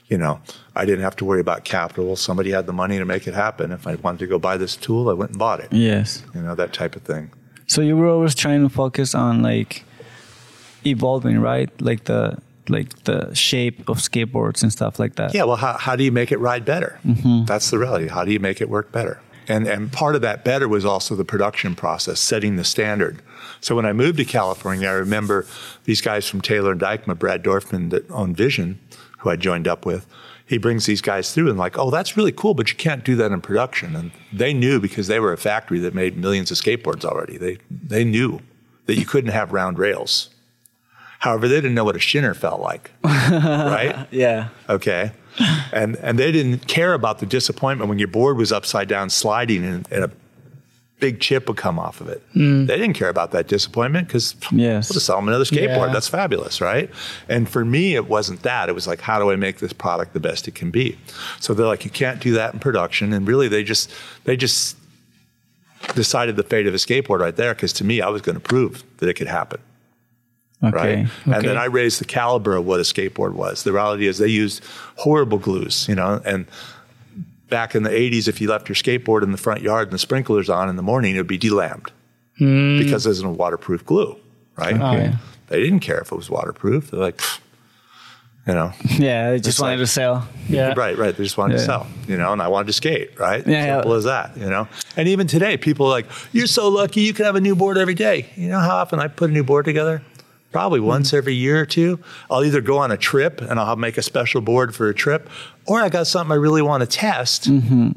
[0.09, 0.41] you know,
[0.77, 2.15] I didn't have to worry about capital.
[2.17, 3.73] Somebody had the money to make it happen.
[3.73, 5.73] If I wanted to go buy this tool, I went and bought it.
[5.73, 6.23] Yes.
[6.35, 7.31] You know, that type of thing.
[7.67, 9.85] So you were always trying to focus on like
[10.85, 11.71] evolving, right?
[11.81, 15.35] Like the like the shape of skateboards and stuff like that.
[15.35, 16.99] Yeah, well, how, how do you make it ride better?
[17.05, 17.45] Mm-hmm.
[17.45, 18.09] That's the reality.
[18.09, 19.21] How do you make it work better?
[19.47, 23.21] And, and part of that better was also the production process, setting the standard.
[23.61, 25.47] So when I moved to California, I remember
[25.85, 28.79] these guys from Taylor and Dykema, Brad Dorfman, that owned Vision,
[29.19, 30.07] who I joined up with.
[30.47, 33.17] He brings these guys through and like, oh, that's really cool, but you can't do
[33.17, 33.97] that in production.
[33.97, 37.39] And they knew because they were a factory that made millions of skateboards already.
[37.39, 38.41] They they knew
[38.85, 40.29] that you couldn't have round rails.
[41.25, 44.07] However, they didn't know what a shinner felt like, right?
[44.11, 44.49] Yeah.
[44.69, 45.13] okay.
[45.73, 49.65] And and they didn't care about the disappointment when your board was upside down sliding
[49.65, 50.11] and, and a
[51.01, 52.23] big chip would come off of it.
[52.35, 52.67] Hmm.
[52.67, 54.91] They didn't care about that disappointment because Yes.
[54.91, 55.87] we'll just sell them another skateboard.
[55.87, 55.93] Yeah.
[55.95, 56.91] that's fabulous right?
[57.31, 58.69] And for me it wasn't that.
[58.69, 60.99] It was like how do i make this product the best it can be?
[61.41, 63.15] So they're like you can't do that in production.
[63.15, 63.91] And really they just
[64.25, 64.77] they just
[65.95, 68.41] decided the fate of a skateboard right there because to me i was going to
[68.41, 69.61] prove that it could happen
[70.65, 71.03] Okay.
[71.27, 71.37] right?
[71.37, 73.63] And then I raised the caliber of what a skateboard was.
[73.63, 74.63] The reality is they used
[74.97, 76.47] horrible glues, you know, and
[77.49, 79.99] back in the 80s, if you left your skateboard in the front yard and the
[79.99, 81.91] sprinklers on in the morning, it would be delambed
[82.39, 82.79] hmm.
[82.79, 84.17] because it isn't a waterproof glue,
[84.57, 84.75] right?
[84.75, 84.83] Okay.
[84.83, 85.17] Oh, yeah.
[85.49, 86.91] They didn't care if it was waterproof.
[86.91, 87.21] They're like,
[88.47, 90.29] you know, Yeah, they just wanted like- to sell.
[90.49, 90.75] Yeah.
[90.77, 91.17] right, right.
[91.17, 93.47] They just wanted to sell, you know, and I wanted to skate, right?
[93.47, 93.77] Yeah, yeah.
[93.77, 94.69] Simple as that, you know.
[94.97, 97.79] And even today, people are like, "You're so lucky, you can have a new board
[97.79, 100.03] every day." You know how often I put a new board together?
[100.55, 100.87] Probably Mm-hmm.
[100.89, 101.99] once every year or two.
[102.31, 105.29] I'll either go on a trip and I'll make a special board for a trip,
[105.67, 107.91] or I got something I really want to test, Mm-hmm.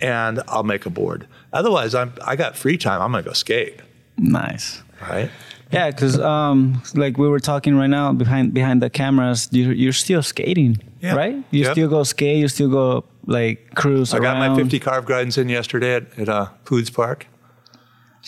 [0.00, 1.26] and I'll make a board.
[1.52, 3.02] Otherwise, I'm I got free time.
[3.02, 3.80] I'm gonna go skate,
[4.16, 4.82] Nice.
[5.10, 5.30] right?
[5.72, 9.92] Yeah, because um, like we were talking right now behind behind the cameras, you're, you're
[9.92, 11.16] still skating, Yeah.
[11.16, 11.36] right?
[11.50, 11.72] You Yep.
[11.72, 12.38] still go skate.
[12.38, 16.28] You still go like cruise I got my 50 carve guidance in yesterday at, at
[16.30, 17.26] uh, Foods Park.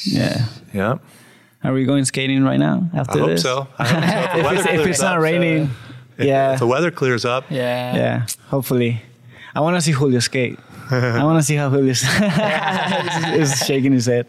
[0.05, 0.45] Yeah.
[0.75, 0.99] Yeah,
[1.64, 3.42] Are we going skating right now I after hope this?
[3.42, 3.66] so.
[3.79, 4.09] I hope so.
[4.09, 5.71] If the If weather it's, if it's not up, raining,
[6.19, 7.97] if- yeah, If the weather clears up, Yeah.
[7.97, 8.27] yeah.
[8.49, 9.03] Hopefully,
[9.55, 10.59] I want to see Julio skate.
[10.90, 14.27] I want to see how Julio's is, is shaking his head.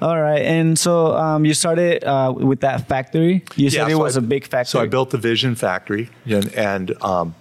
[0.00, 3.44] All right, and so um, you started uh, with that factory.
[3.56, 4.70] You said it so was I- a big factory.
[4.70, 7.34] So I built the Vision factory and, and um,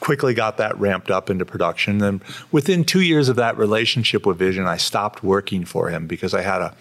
[0.00, 1.98] quickly got that ramped up into production.
[1.98, 6.34] Then within two years of that relationship with Vision, I stopped working for him because
[6.34, 6.74] I had a,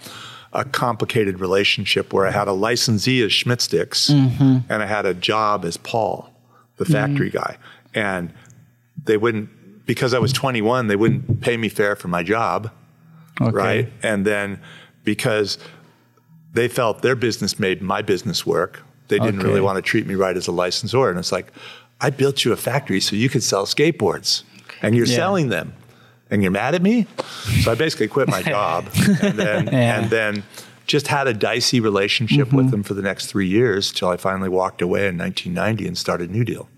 [0.57, 4.71] a complicated relationship where I had a licensee as Schmitt Stix Mm-hmm.
[4.71, 6.33] and I had a job as Paul,
[6.77, 7.57] the factory guy.
[7.93, 8.33] And
[9.05, 9.49] they wouldn't,
[9.85, 12.71] because I was 21, they wouldn't pay me fair for my job
[13.39, 13.51] Okay.
[13.55, 13.93] right?
[14.01, 14.59] And then
[15.03, 15.59] because
[16.53, 19.47] they felt their business made my business work, they didn't Okay.
[19.47, 21.09] really want to treat me right as a licensor.
[21.11, 21.53] And it's like,
[22.01, 24.41] I built you a factory so you could sell skateboards,
[24.81, 25.15] and you're Yeah.
[25.17, 25.73] selling them,
[26.29, 27.07] and you're mad at me.
[27.61, 28.89] So I basically quit my job,
[29.21, 29.99] and then Yeah.
[29.99, 30.43] and then
[30.85, 32.71] just had a dicey relationship with mm-hmm.
[32.71, 36.31] them for the next three years till I finally walked away in 1990 and started
[36.31, 36.69] New Deal.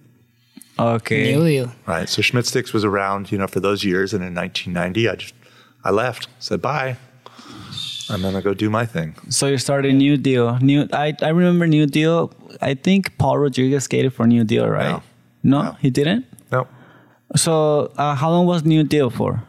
[0.79, 1.35] Okay.
[1.35, 1.71] New deal.
[1.85, 2.07] Right.
[2.07, 5.33] So Schmitt Stix was around, you know, for those years, and in 1990, I just
[5.83, 6.97] I left, said bye.
[8.09, 9.15] I'm gonna go do my thing.
[9.29, 10.57] So you started New Deal.
[10.59, 10.87] New.
[10.93, 12.33] I, I remember New Deal.
[12.61, 15.01] I think Paul Rodriguez skated for New Deal, right?
[15.43, 15.63] No.
[15.63, 16.25] No, he didn't.
[17.35, 19.43] So uh, how long was New Deal for?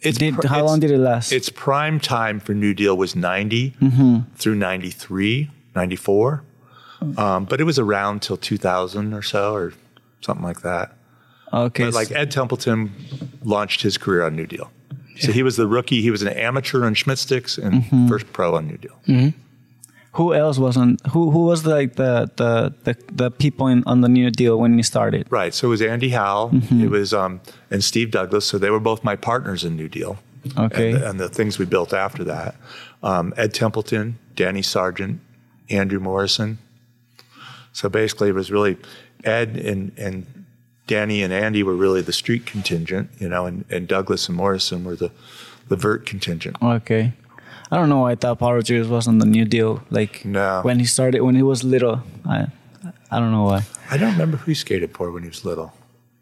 [0.00, 1.32] it's Did- pr- how it's- long did it last?
[1.32, 4.18] Its prime time for New Deal was 90 Mm-hmm.
[4.36, 6.42] through 93, 94,
[7.16, 9.72] um, but it was around till 2000 or so, or
[10.20, 10.92] something like that.
[11.52, 11.84] Okay.
[11.84, 12.92] But like Ed Templeton
[13.42, 14.70] launched his career on New Deal.
[15.18, 16.00] So he was the rookie.
[16.00, 18.08] He was an amateur on Schmitt Stix and Mm-hmm.
[18.08, 19.32] first pro on New Deal.
[20.12, 20.96] Who else was on?
[21.10, 24.76] Who who was like the the the, the people in, on the New Deal when
[24.76, 25.26] you started?
[25.30, 25.54] Right.
[25.54, 26.50] So it was Andy Howell.
[26.50, 26.84] Mm-hmm.
[26.84, 27.40] It was um,
[27.70, 28.46] and Steve Douglas.
[28.46, 30.18] So they were both my partners in New Deal.
[30.56, 30.92] Okay.
[30.92, 32.56] And the, and the things we built after that.
[33.02, 35.20] Um, Ed Templeton, Danny Sargent,
[35.68, 36.58] Andrew Morrison.
[37.72, 38.76] So basically, it was really
[39.24, 40.26] Ed and and
[40.86, 44.84] Danny and Andy were really the street contingent, you know, and, and Douglas and Morrison
[44.84, 45.12] were the
[45.68, 46.56] the vert contingent.
[46.62, 47.12] Okay.
[47.70, 49.82] I don't know why I thought Paul Rodriguez was on the New Deal.
[49.90, 50.60] Like No.
[50.62, 52.02] when he started when he was little.
[52.26, 52.46] I
[53.10, 53.62] I don't know why.
[53.90, 55.72] I don't remember who he skated for when he was little.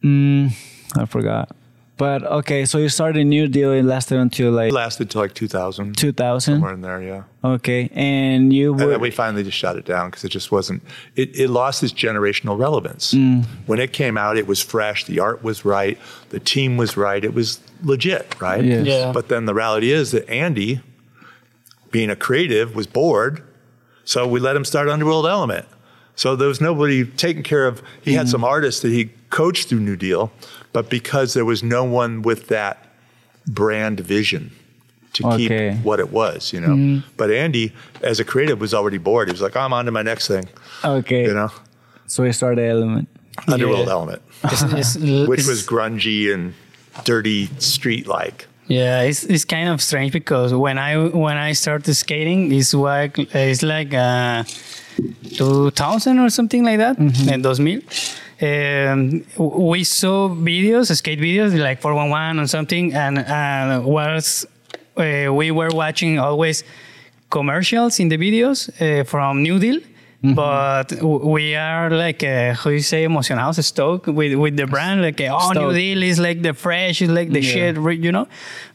[0.03, 0.53] Mm,
[0.97, 1.51] I forgot.
[1.99, 3.73] But okay, so you started New Deal.
[3.73, 6.55] It lasted until like It lasted till like 2000, 2000.
[6.57, 7.23] somewhere in there, yeah.
[7.43, 10.53] Okay, and you And were then we finally just shut it down because it just
[10.53, 10.83] wasn't.
[11.15, 13.15] It, it lost its generational relevance.
[13.15, 13.47] Mm.
[13.65, 15.05] When it came out, it was fresh.
[15.07, 15.97] The art was right.
[16.29, 17.25] The team was right.
[17.25, 18.63] It was legit, right?
[18.63, 18.87] Yes.
[18.87, 19.13] Yeah.
[19.13, 20.81] But then the reality is that Andy,
[21.97, 23.43] being a creative, was bored.
[24.05, 25.65] So we let him start Underworld Element.
[26.15, 27.83] So there was nobody taking care of.
[28.03, 28.17] He Mm.
[28.19, 30.31] had some artists that he coached through New Deal,
[30.75, 32.85] but because there was no one with that
[33.47, 34.51] brand vision
[35.15, 35.71] to Okay.
[35.73, 37.01] keep what it was, you know.
[37.17, 39.29] But Andy, as a creative, was already bored.
[39.29, 40.45] He was like, "I'm on to my next thing,"
[40.85, 41.23] okay.
[41.25, 41.51] you know.
[42.07, 43.09] So we started Element.
[43.49, 43.93] Underworld Yeah.
[43.93, 44.97] Element, It's- it's-
[45.31, 46.53] which it's- was grungy and
[47.05, 48.47] dirty, street like.
[48.69, 53.17] Yeah, it's, it's kind of strange because when I when I started skating, it's like
[53.19, 54.43] it's like uh,
[55.37, 57.83] 2000 or something like that, in 2000.
[58.39, 64.45] Um, we saw videos, skate videos like 411 or something, and uh, was
[64.97, 66.65] uh, we were watching always
[67.31, 69.81] commercials in the videos uh, from New Deal.
[70.23, 75.03] But we are like, uh, how you say, emocionados, stoked with, with the brand.
[75.03, 78.27] Like, uh, oh, New Deal is like the fresh, is like the shit, you know.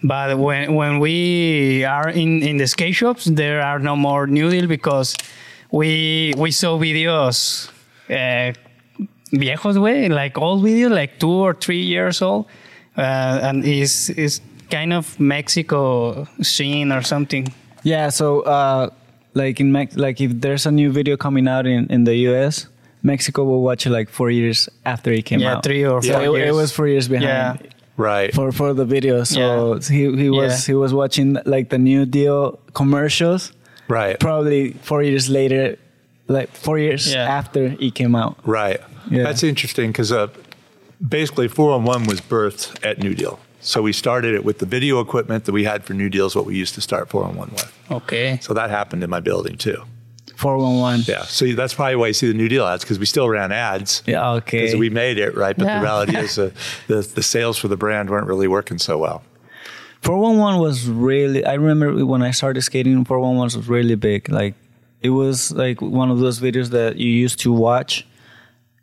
[0.03, 4.49] But when when we are in, in the skate shops, there are no more New
[4.49, 5.15] Deal because
[5.71, 7.69] we we saw videos,
[8.09, 8.53] uh,
[9.33, 12.45] viejos way, like old videos, like two or three years old,
[12.97, 17.47] uh, and is is kind of Mexico scene or something.
[17.83, 18.09] Yeah.
[18.09, 18.89] So uh,
[19.33, 22.67] like in Mex- like if there's a new video coming out in in the U.S.,
[23.03, 25.43] Mexico will watch it like four years after it came out.
[25.43, 25.63] Yeah, out.
[25.63, 27.59] three or So four it, it was four years behind.
[27.59, 27.69] Yeah.
[27.97, 28.33] Right.
[28.33, 30.73] For, for the video, so he, he was Yeah.
[30.73, 33.51] he was watching like the New Deal commercials.
[33.87, 34.19] right.
[34.19, 35.77] Probably four years later,
[36.27, 37.37] like four years Yeah.
[37.39, 38.37] after it came out.
[38.45, 38.79] Right.
[39.09, 39.23] Yeah.
[39.23, 40.27] That's interesting because uh,
[41.07, 43.39] basically 411 was birthed at New Deal.
[43.61, 46.45] So we started it with the video equipment that we had for New deals, what
[46.45, 47.91] we used to start 411 with.
[47.91, 48.39] Okay.
[48.41, 49.83] So that happened in my building too.
[50.35, 51.01] Four one one.
[51.07, 51.21] Yeah.
[51.25, 54.01] So that's probably why you see the New Deal ads because we still ran ads.
[54.07, 54.31] Yeah.
[54.37, 54.61] Okay.
[54.65, 55.55] Because we made it, right?
[55.55, 55.77] But Yeah.
[55.77, 56.49] the reality is uh,
[56.87, 59.21] the, the sales for the brand weren't really working so well.
[60.01, 64.55] 411 was really I remember when I started skating 411 was really big like
[65.01, 68.07] it was like one of those videos that you used to watch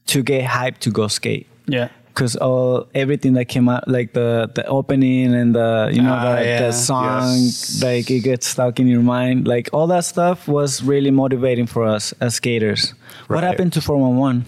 [0.07, 1.89] to get hyped to go skate Yeah.
[2.19, 6.35] Because all everything that came out like the the opening and the you know Ah,
[6.37, 6.61] the, yeah.
[6.67, 7.81] the song Yes.
[7.83, 11.83] like it gets stuck in your mind like all that stuff was really motivating for
[11.97, 12.95] us as skaters
[13.29, 14.45] what happened to 411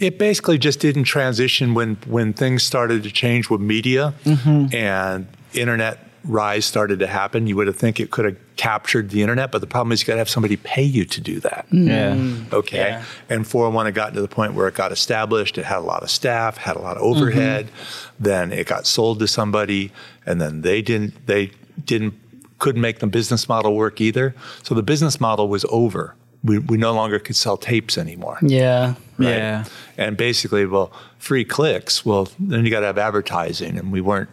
[0.00, 4.74] It basically just didn't transition when when things started to change with media, Mm-hmm.
[4.74, 9.22] and internet rise started to happen, you would have think it could have captured the
[9.22, 11.66] internet, but the problem is you got to have somebody pay you to do that.
[11.70, 11.88] Mm.
[11.88, 12.14] Yeah.
[12.14, 12.52] Mm.
[12.52, 12.76] Okay.
[12.76, 13.04] Yeah.
[13.28, 15.58] And 401 had gotten to the point where it got established.
[15.58, 17.66] It had a lot of staff, had a lot of overhead.
[17.66, 18.24] Mm-hmm.
[18.24, 19.90] Then it got sold to somebody,
[20.24, 21.26] and then they didn't.
[21.26, 21.52] They
[21.84, 22.14] didn't.
[22.58, 24.36] Couldn't make the business model work either.
[24.62, 26.14] So the business model was over.
[26.44, 28.38] We, we no longer could sell tapes anymore.
[28.40, 28.94] Yeah.
[29.18, 29.28] right?
[29.28, 29.64] Yeah.
[29.98, 32.06] And basically, well, free clicks.
[32.06, 34.30] Well, then you got to have advertising, and we weren't.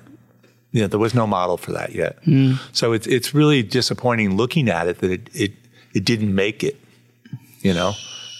[0.71, 2.17] You know, there was no model for that yet.
[2.25, 2.53] Hmm.
[2.71, 5.51] So it's it's really disappointing looking at it that it it,
[5.93, 6.75] it didn't make it.
[7.61, 7.93] You know,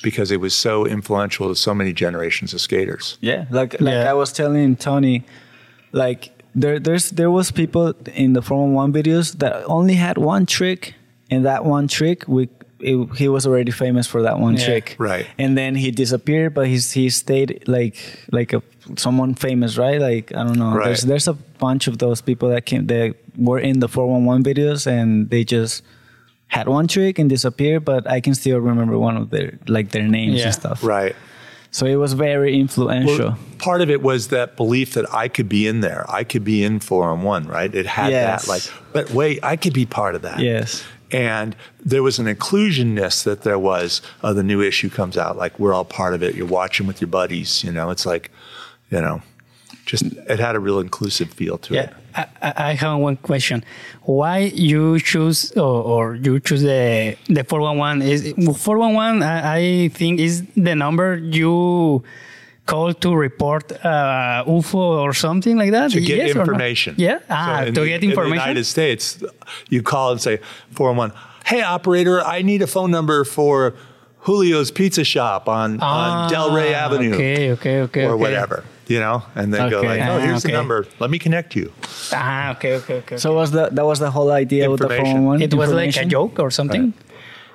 [0.04, 3.18] because it was so influential to so many generations of skaters.
[3.22, 4.10] Yeah, like like Yeah.
[4.12, 5.24] I was telling Tony,
[5.92, 10.46] like there there's there was people in the Formula One videos that only had one
[10.46, 10.94] trick,
[11.32, 12.48] and that one trick we.
[12.82, 14.64] It, he was already famous for that one Yeah.
[14.66, 15.28] trick, Right.
[15.38, 17.98] And then he disappeared, but he's he stayed like
[18.32, 18.62] like a
[18.98, 20.00] someone famous, right?
[20.00, 20.74] Like I don't know.
[20.74, 20.86] Right.
[20.86, 24.88] There's there's a bunch of those people that came that were in the 411 videos,
[24.88, 25.84] and they just
[26.48, 27.86] had one trick and disappeared.
[27.86, 30.46] But I can still remember one of their like their names Yeah.
[30.46, 30.84] and stuff.
[30.84, 31.16] Right.
[31.72, 33.18] So it was very influential.
[33.30, 36.04] Well, part of it was that belief that I could be in there.
[36.10, 37.74] I could be in four on one, right?
[37.76, 38.46] It had Yes.
[38.46, 40.40] that like, but wait, I could be part of that.
[40.40, 40.84] Yes.
[41.12, 44.02] And there was an inclusionness that there was.
[44.24, 46.34] Uh, the new issue comes out, like we're all part of it.
[46.36, 47.64] You're watching with your buddies.
[47.64, 48.32] You know, it's like,
[48.92, 49.22] you know,
[49.86, 52.28] just it had a real inclusive feel to Yeah, it.
[52.42, 53.64] I, I have one question.
[54.04, 58.94] Why you choose or, or you choose the the four one one is four one
[58.94, 59.24] one?
[59.24, 62.04] I think is the number you
[62.66, 65.92] call to report uh, UFO or something like that.
[65.92, 66.94] To get Yes information.
[66.98, 68.34] Yeah, ah, in to the- get information.
[68.34, 69.24] In the United States,
[69.70, 70.40] you call and say,
[70.72, 71.12] four one one.
[71.46, 73.74] hey, operator, I need a phone number for
[74.26, 77.14] Julio's Pizza Shop on, on Del Rey Ah, Avenue.
[77.16, 78.22] Okay, okay, okay, or okay.
[78.22, 80.52] whatever, you know, and then go like, oh, Ah, here's okay.
[80.52, 80.86] the number.
[81.00, 81.72] Let me connect you.
[82.12, 83.18] Ah, okay, okay, okay.
[83.18, 85.24] So was the that was the whole idea with the Information.
[85.24, 85.42] 411?
[85.48, 86.94] it was like a joke or something.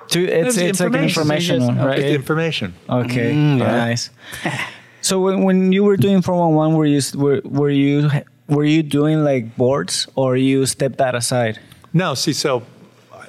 [0.09, 1.55] To, it's It's it's like an information.
[1.55, 1.99] information It's just- right?
[1.99, 2.73] It's information.
[2.89, 3.85] Okay, Mm, yeah.
[3.85, 4.09] nice.
[5.01, 8.09] so when, when you were doing 411, were you were were you
[8.47, 11.59] were you doing like boards or you stepped that aside?
[11.93, 12.63] No, see, so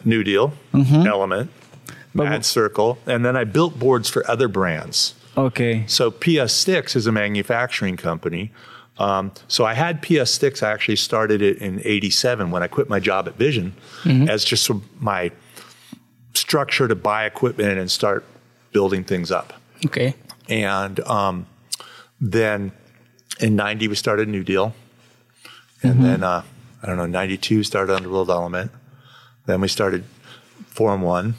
[0.04, 1.06] New Deal, Mm-hmm.
[1.06, 1.50] Element,
[2.14, 5.14] Mad Circle, and then I built boards for other brands.
[5.36, 5.84] Okay.
[5.86, 8.52] So PS Stix is a manufacturing company.
[8.98, 10.62] Um, so I had PS Stix.
[10.62, 13.74] I actually started it in '87 when I quit my job at Vision,
[14.28, 14.70] as just
[15.00, 15.30] my
[16.32, 18.24] structure to buy equipment and start
[18.72, 19.52] building things up.
[19.84, 20.14] Okay.
[20.48, 21.46] And um,
[22.20, 22.72] then
[23.38, 24.74] in '90 we started New Deal,
[25.82, 26.42] and then uh,
[26.82, 28.70] I don't know '92 started Underworld Element.
[29.44, 30.04] Then we started
[30.68, 31.34] Form One,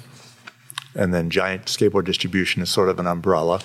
[0.93, 3.61] and then Giant Skateboard Distribution is sort of an umbrella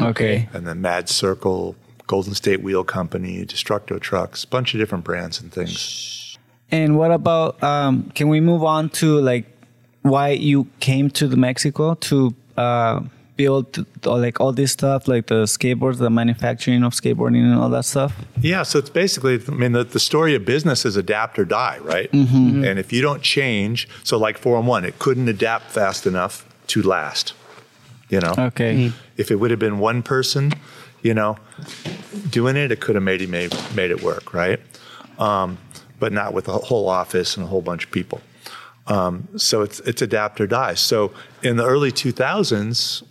[0.00, 0.48] Okay.
[0.52, 5.52] and then Mad Circle, Golden State Wheel Company, Destructo Trucks, bunch of different brands and
[5.52, 6.38] things.
[6.70, 9.46] And what about um can we move on to like
[10.02, 13.00] why you came to the Mexico to uh
[13.40, 17.70] build uh, like all this stuff like the skateboards, the manufacturing of skateboarding and all
[17.70, 18.12] that stuff?
[18.40, 21.78] Yeah, so it's basically, I mean, the, the story of business is adapt or die,
[21.80, 22.12] right?
[22.12, 27.32] And if you don't change, so like 411, it couldn't adapt fast enough to last,
[28.10, 28.34] you know?
[28.36, 28.92] Okay.
[29.16, 30.52] If it would have been one person,
[31.02, 31.36] you know,
[32.28, 34.60] doing it, it could have made, made, made it work, right?
[35.18, 35.58] Um,
[35.98, 38.20] but not with a whole office and a whole bunch of people.
[38.86, 40.74] Um, so it's, it's adapt or die.
[40.74, 43.02] So in the early 2000s,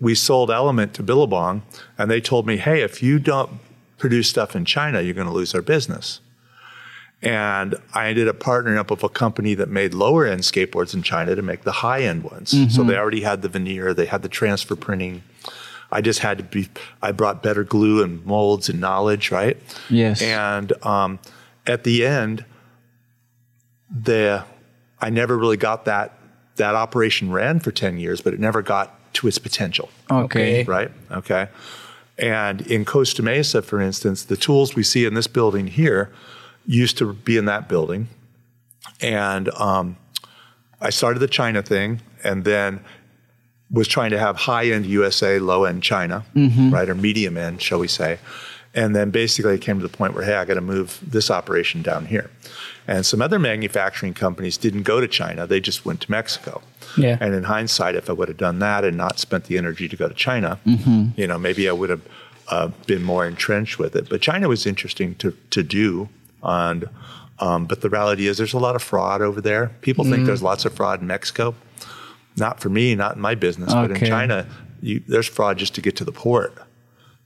[0.00, 1.62] we sold Element to Billabong,
[1.98, 3.50] and they told me, hey, if you don't
[3.98, 6.20] produce stuff in China, you're going to lose our business.
[7.22, 11.02] And I ended up partnering up with a company that made lower end skateboards in
[11.02, 12.54] China to make the high end ones.
[12.74, 15.22] So they already had the veneer, they had the transfer printing.
[15.92, 16.68] I just had to be,
[17.02, 19.56] I brought better glue and molds and knowledge, right?
[19.90, 20.22] Yes.
[20.22, 21.18] And um,
[21.66, 22.44] at the end,
[23.90, 24.44] the
[25.00, 26.16] I never really got that
[26.56, 30.62] that operation ran for 10 years, but it never got to its potential Okay.
[30.64, 30.90] right?
[31.10, 31.48] Okay.
[32.18, 36.12] And in Costa Mesa, for instance, the tools we see in this building here
[36.66, 38.08] used to be in that building.
[39.00, 39.96] And um,
[40.80, 42.84] I started the China thing and then
[43.70, 46.24] was trying to have high end USA, low end China,
[46.70, 46.88] right?
[46.88, 48.18] Or medium end, shall we say.
[48.74, 51.30] And then basically it came to the point where, hey, I got to move this
[51.30, 52.30] operation down here.
[52.86, 56.62] And some other manufacturing companies didn't go to China, they just went to Mexico.
[56.96, 57.18] Yeah.
[57.20, 59.96] And in hindsight, if I would have done that and not spent the energy to
[59.96, 60.58] go to China,
[61.16, 62.02] you know, maybe I would have
[62.48, 64.08] uh, been more entrenched with it.
[64.08, 66.08] But China was interesting to, to do.
[66.42, 66.88] And,
[67.38, 69.72] um, but the reality is there's a lot of fraud over there.
[69.80, 71.54] People think there's lots of fraud in Mexico.
[72.36, 74.46] Not for me, not in my business, but in China,
[74.80, 76.54] you, there's fraud just to get to the port,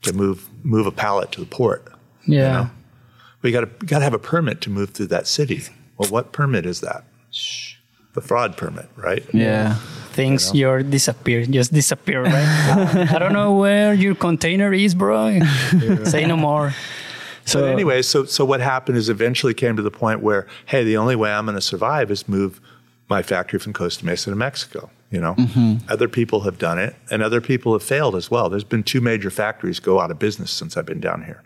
[0.01, 1.87] to move move a pallet to the port
[2.25, 2.69] Yeah.
[3.41, 5.61] We got to got to have a permit to move through that city.
[5.97, 7.03] Well, what permit is that?
[8.13, 9.23] The fraud permit, right?
[9.33, 9.75] Yeah.
[10.13, 13.11] Things your disappear, just disappear, right?
[13.13, 15.39] I don't know where your container is, bro.
[16.05, 16.73] Say no more.
[17.45, 20.83] So but anyway, so so what happened is eventually came to the point where, hey,
[20.83, 22.59] the only way I'm going to survive is move
[23.07, 24.89] my factory from Costa Mesa to Mexico.
[25.11, 25.89] You know, mm-hmm.
[25.89, 28.49] other people have done it, and other people have failed as well.
[28.49, 31.43] There's been two major factories go out of business since I've been down here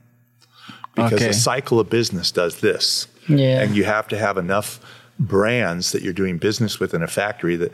[0.96, 1.28] because okay.
[1.28, 3.08] the cycle of business does this.
[3.28, 4.80] Yeah, and you have to have enough
[5.20, 7.74] brands that you're doing business with in a factory that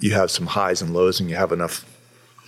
[0.00, 1.84] you have some highs and lows, and you have enough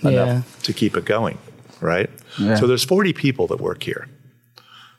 [0.02, 0.62] enough yeah.
[0.62, 1.38] to keep it going,
[1.80, 2.08] right?
[2.38, 2.54] Yeah.
[2.54, 4.08] So there's 40 people that work here.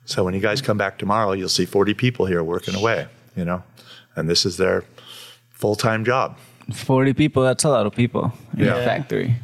[0.09, 3.45] So when you guys come back tomorrow, you'll see 40 people here working away, you
[3.45, 3.61] know,
[4.15, 4.83] and this is their
[5.51, 6.35] full time job.
[6.73, 8.77] 40 people, that's a lot of people in yeah.
[8.77, 9.35] a factory.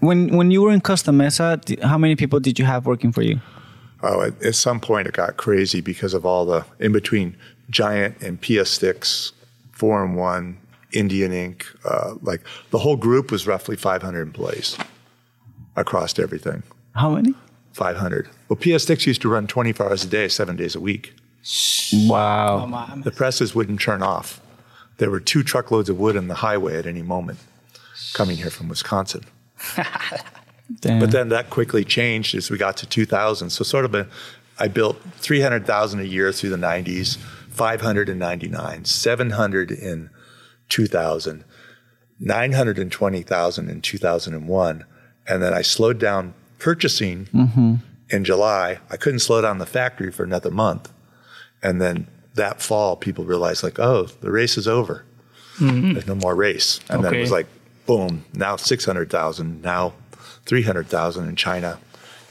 [0.00, 3.22] When, when you were in Costa Mesa, how many people did you have working for
[3.22, 3.40] you?
[4.00, 7.36] Oh, at, at some point it got crazy because of all the in between
[7.68, 9.32] Giant and PS Stix,
[9.72, 10.58] Four and One,
[10.92, 11.66] Indian Ink.
[11.84, 14.78] Uh, like the whole group was roughly 500 employees
[15.74, 16.62] across everything.
[16.94, 17.34] How many?
[17.78, 18.28] 500.
[18.48, 21.14] Well, PS Stix used to run 24 hours a day, seven days a week.
[21.92, 23.00] Wow.
[23.04, 24.40] The presses wouldn't turn off.
[24.98, 27.38] There were two truckloads of wood in the highway at any moment
[28.12, 29.22] coming here from Wisconsin.
[30.82, 33.50] but then that quickly changed as we got to 2000.
[33.50, 34.08] So sort of a,
[34.58, 37.16] I built 300,000 a year through the 90s,
[37.50, 40.10] 599, 700 in
[40.68, 41.44] 2000,
[42.20, 44.84] 920,000 in 2001,
[45.28, 47.74] and then I slowed down purchasing mm-hmm.
[48.10, 48.78] in July.
[48.90, 50.92] I couldn't slow down the factory for another month.
[51.62, 55.04] And then that fall, people realized, like, oh, the race is over.
[55.58, 55.94] Mm-hmm.
[55.94, 56.80] There's no more race.
[56.88, 57.02] And okay.
[57.02, 57.46] then it was like,
[57.86, 59.94] boom, now 600,000, now
[60.46, 61.78] 300,000 in China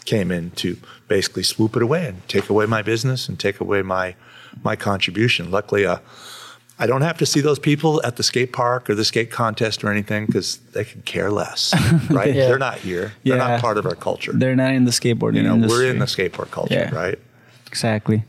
[0.05, 3.81] came in to basically swoop it away and take away my business and take away
[3.81, 4.15] my
[4.63, 5.51] my contribution.
[5.51, 5.97] Luckily, uh,
[6.79, 9.83] I don't have to see those people at the skate park or the skate contest
[9.83, 11.73] or anything because they can care less,
[12.09, 12.33] right?
[12.33, 12.47] yeah.
[12.47, 13.13] They're not here.
[13.23, 13.47] They're yeah.
[13.47, 14.31] not part of our culture.
[14.33, 15.85] They're not in the skateboarding you know, industry.
[15.85, 16.93] We're in the skateboard culture, yeah.
[16.93, 17.17] right?
[17.65, 18.23] Exactly.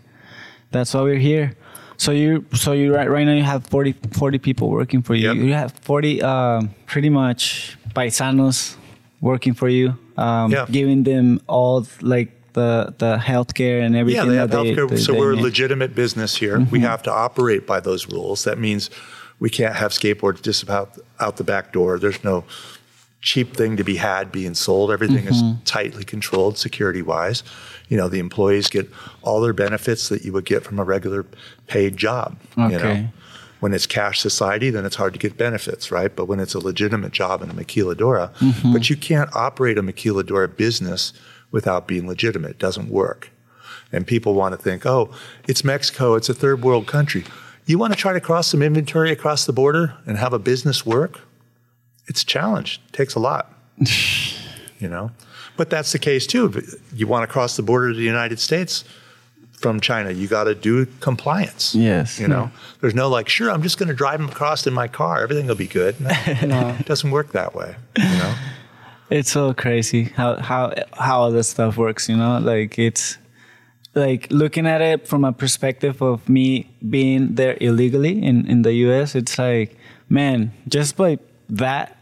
[0.71, 1.57] That's why we're here.
[1.99, 5.33] So you, so you right, right now you have 40, 40 people working for you.
[5.33, 5.37] Yep.
[5.37, 8.77] You have forty, uh, pretty much paisanos
[9.21, 10.67] working for you, um, yeah.
[10.71, 14.25] giving them all like the the healthcare and everything.
[14.25, 14.89] Yeah, they have healthcare.
[14.89, 16.59] They, so they we're a legitimate business here.
[16.59, 16.71] Mm-hmm.
[16.71, 18.45] We have to operate by those rules.
[18.45, 18.91] That means
[19.41, 21.99] we can't have skateboards just out out the back door.
[21.99, 22.45] There's no
[23.21, 24.91] cheap thing to be had being sold.
[24.91, 25.59] Everything mm-hmm.
[25.59, 27.43] is tightly controlled security wise.
[27.89, 28.89] You know, the employees get
[29.23, 31.27] all their benefits that you would get from a regular
[31.67, 32.37] paid job.
[32.57, 32.73] Okay.
[32.73, 33.09] You know?
[33.61, 36.15] When it's cash society, then it's hard to get benefits, right?
[36.15, 38.73] But when it's a legitimate job in a maquiladora, mm-hmm.
[38.73, 41.13] but you can't operate a maquiladora business
[41.51, 42.53] without being legitimate.
[42.53, 43.31] It doesn't work.
[43.91, 45.11] And people want to think, oh,
[45.47, 47.25] it's Mexico, it's a third world country.
[47.67, 50.85] You want to try to cross some inventory across the border and have a business
[50.85, 51.21] work?
[52.07, 52.81] It's a challenge.
[52.89, 53.53] It takes a lot.
[54.79, 55.11] you know?
[55.57, 56.63] But that's the case too.
[56.95, 58.85] You want to cross the border to the United States
[59.59, 61.75] from China, you got to do compliance.
[61.75, 62.21] Yes.
[62.21, 62.79] You know, hmm.
[62.81, 65.21] there's no like, sure, I'm just going to drive them across in my car.
[65.21, 66.01] Everything will be good.
[66.01, 66.09] No,
[66.47, 66.77] no.
[66.79, 67.75] it doesn't work that way.
[67.97, 68.35] You know?
[69.11, 72.09] It's so crazy how how how all this stuff works.
[72.09, 73.17] You know, like it's
[73.95, 78.73] like looking at it from a perspective of me being there illegally in in the
[78.89, 79.15] U.S.
[79.15, 79.79] It's like,
[80.11, 81.97] man, just by that,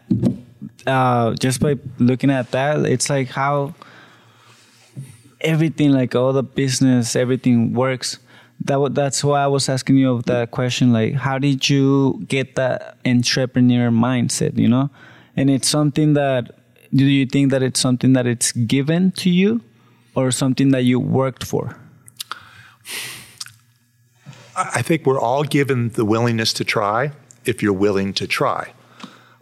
[0.87, 3.75] uh, just by looking at that, it's like how
[5.41, 8.19] everything, like all the business, everything works.
[8.65, 10.93] That that's why I was asking you of that question.
[10.93, 14.59] Like, how did you get that entrepreneur mindset?
[14.59, 14.91] You know,
[15.37, 16.56] and it's something that
[16.97, 19.61] do you think that it's something that it's given to you
[20.15, 21.77] or something that you worked for?
[24.57, 27.13] I think we're all given the willingness to try
[27.45, 28.73] if you're willing to try.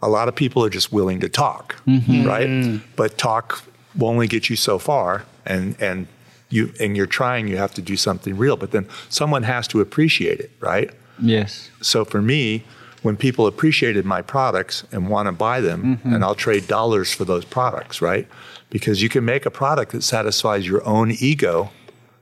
[0.01, 2.27] A lot of people are just willing to talk, mm-hmm.
[2.27, 2.81] right?
[2.97, 3.63] But talk
[3.97, 6.07] will only get you so far and and
[6.49, 9.81] you and you're trying you have to do something real, but then someone has to
[9.81, 10.91] appreciate it, right?
[11.19, 11.69] Yes.
[11.81, 12.65] So for me,
[13.05, 16.11] when people appreciated my products and want to buy them, mm-hmm.
[16.11, 18.27] and I'll trade dollars for those products, right?
[18.71, 21.69] Because you can make a product that satisfies your own ego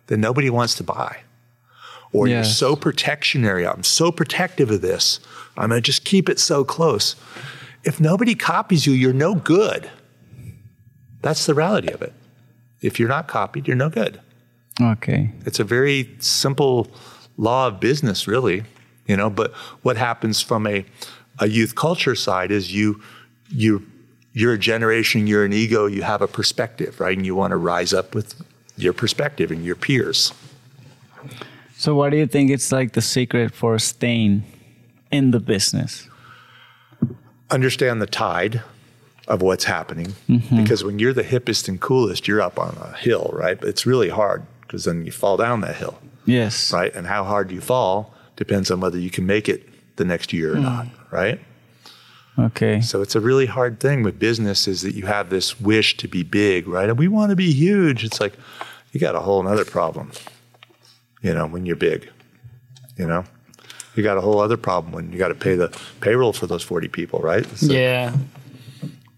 [0.08, 1.22] that nobody wants to buy.
[2.12, 2.34] Or yes.
[2.34, 5.22] you're so protectionary, I'm so protective of this,
[5.56, 7.16] I'm going to just keep it so close.
[7.86, 9.90] If nobody copies you, you're no good.
[11.22, 12.12] That's the reality of it.
[12.82, 14.20] If you're not copied, you're no good.
[14.82, 15.32] Okay.
[15.46, 16.92] It's a very simple
[17.38, 18.66] law of business, really
[19.08, 19.52] you know but
[19.84, 20.86] what happens from a,
[21.40, 23.02] a youth culture side is you
[23.50, 23.82] you
[24.34, 27.58] you're a generation you're an ego you have a perspective right and you want to
[27.58, 28.34] rise up with
[28.78, 30.32] your perspective and your peers
[31.78, 34.44] So, what do you think it's like the secret for staying
[35.12, 36.08] in the business?
[37.50, 38.62] Understand the tide
[39.28, 40.62] of what's happening Mm-hmm.
[40.64, 43.60] because when you're the hippest and coolest, you're up on a hill, right?
[43.60, 46.72] But it's really hard because then you fall down that hill, Yes.
[46.74, 46.94] right?
[46.96, 50.54] And how hard you fall depends on whether you can make it the next year
[50.54, 50.64] or Hmm.
[50.64, 51.40] not, right?
[52.40, 52.82] Okay.
[52.82, 56.08] So it's a really hard thing with business is that you have this wish to
[56.08, 56.90] be big, right?
[56.90, 58.04] And we want to be huge.
[58.04, 58.34] It's like
[58.92, 60.12] you got a whole other problem,
[61.22, 62.10] you know, when you're big,
[62.98, 63.24] you know,
[63.96, 65.70] you got a whole other problem when you got to pay the
[66.02, 67.44] payroll for those 40 people, right?
[67.52, 68.16] It's like, Yeah.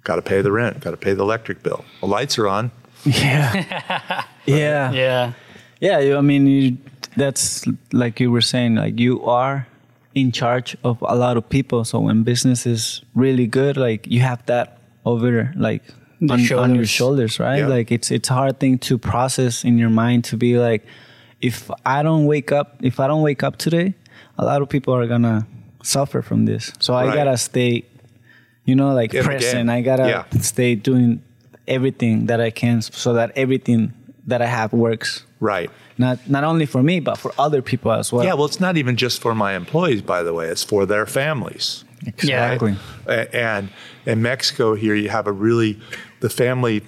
[0.03, 1.83] Got to pay the rent, got to pay the electric bill.
[2.01, 2.71] The lights are on.
[3.05, 4.23] Yeah.
[4.45, 4.91] yeah.
[4.91, 5.33] Yeah.
[5.79, 6.77] Yeah, you, I mean, you,
[7.15, 9.67] that's like you were saying, like you are
[10.13, 11.83] in charge of a lot of people.
[11.85, 15.83] So when business is really good, like you have that over like
[16.29, 17.39] on, on your shoulders.
[17.39, 17.59] right?
[17.59, 17.67] Yeah.
[17.67, 20.85] Like it's it's a hard thing to process in your mind to be like,
[21.41, 23.93] if I don't wake up, if I don't wake up today,
[24.37, 25.45] a lot of people are gonna
[25.83, 26.71] suffer from this.
[26.79, 27.83] So I gotta stay,
[28.63, 29.67] you know, like In the present.
[29.67, 29.69] game.
[29.69, 30.39] I gotta Yeah.
[30.41, 31.21] stay doing
[31.67, 33.93] everything that I can so that everything
[34.27, 35.69] that I have works Right.
[35.97, 38.23] Not not only for me but for other people as well.
[38.25, 41.05] Yeah, well, it's not even just for my employees, by the way, it's for their
[41.05, 41.83] families.
[42.05, 42.75] exactly.
[43.07, 43.69] A- And
[44.05, 45.79] in Mexico, here you have a really,
[46.19, 46.81] the family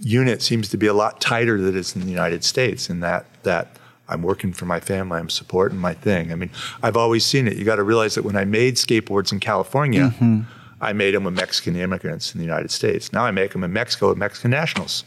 [0.00, 2.90] unit seems to be a lot tighter than it is in the United States.
[2.90, 3.78] In that that
[4.08, 6.32] I'm working for my family, I'm supporting my thing.
[6.32, 6.50] I mean,
[6.82, 7.56] I've always seen it.
[7.56, 10.40] You got to realize that when I made skateboards in California, mm-hmm.
[10.80, 13.12] I made them with Mexican immigrants in the United States.
[13.12, 15.04] Now I make them in Mexico with Mexican nationals.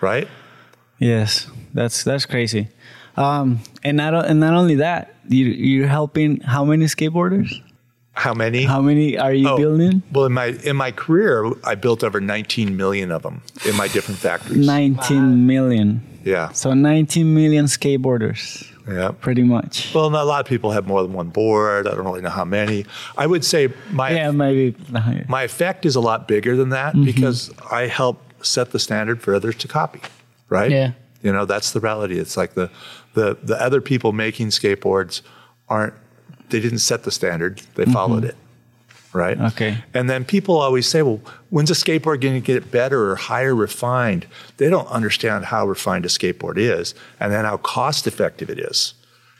[0.00, 0.28] Right?
[0.98, 2.68] Yes, that's that's crazy.
[3.16, 7.52] Um, and not and not only that, you you're helping how many skateboarders?
[8.12, 8.64] How many?
[8.64, 10.02] How many are you Oh, building?
[10.12, 13.86] Well, in my in my career, I built over 19 million of them in my
[13.88, 14.66] different factories.
[14.66, 16.02] 19 million.
[16.24, 19.12] Yeah, So 19 million skateboarders, yeah.
[19.12, 19.94] pretty much.
[19.94, 21.86] Well, not a lot of people have more than one board.
[21.86, 22.84] I don't really know how many.
[23.16, 24.74] I would say my yeah, maybe.
[25.28, 27.04] my effect is a lot bigger than that Mm-hmm.
[27.04, 30.00] because I help set the standard for others to copy.
[30.48, 30.70] Right?
[30.70, 30.92] Yeah.
[31.22, 32.18] You know, that's the reality.
[32.18, 32.70] It's like the
[33.14, 35.22] the the other people making skateboards
[35.68, 35.94] aren't
[36.50, 37.60] they didn't set the standard.
[37.74, 38.36] They followed it.
[39.12, 39.36] Right?
[39.36, 39.46] Mm-hmm.
[39.46, 39.78] Okay.
[39.94, 41.20] And then people always say, well,
[41.50, 44.26] when's a skateboard going to get better or higher refined?
[44.58, 48.94] They don't understand how refined a skateboard is and then how cost effective it is.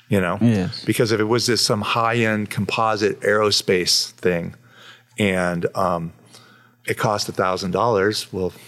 [0.08, 0.38] You know?
[0.40, 0.84] Yes.
[0.84, 4.54] Because if it was this some high end composite aerospace thing
[5.18, 6.14] and um,
[6.86, 8.58] it cost a $1,000, well, you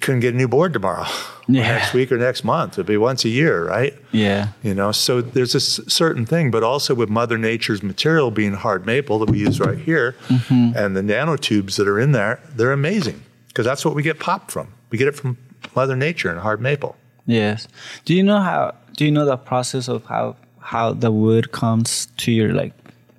[0.00, 1.06] couldn't get a new board tomorrow, or
[1.48, 1.62] Yeah.
[1.62, 2.74] next week or next month.
[2.74, 3.94] It'd be once a year, right?
[4.12, 4.48] Yeah.
[4.62, 8.84] You know, so there's a certain thing, but also with Mother Nature's material being hard
[8.86, 10.72] maple that we use right here, Mm-hmm.
[10.76, 14.50] and the nanotubes that are in there, they're amazing because that's what we get pop
[14.50, 14.68] from.
[14.90, 15.38] We get it from
[15.74, 16.96] Mother Nature and hard maple.
[17.26, 17.66] Yes.
[18.04, 18.74] Do you know how?
[18.96, 22.72] Do you know the process of how how the wood comes to your like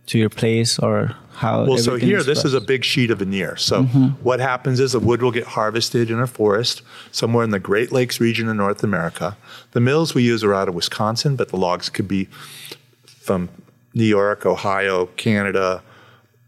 [0.07, 1.65] to your place or how?
[1.65, 3.57] Well, so everything here, this is a big sheet of veneer.
[3.57, 4.07] So mm-hmm.
[4.23, 7.91] what happens is the wood will get harvested in a forest somewhere in the Great
[7.91, 9.35] Lakes region of North America.
[9.71, 12.25] The mills we use are out of Wisconsin, but the logs could be
[13.05, 13.49] from
[13.93, 15.81] New York, Ohio, Canada,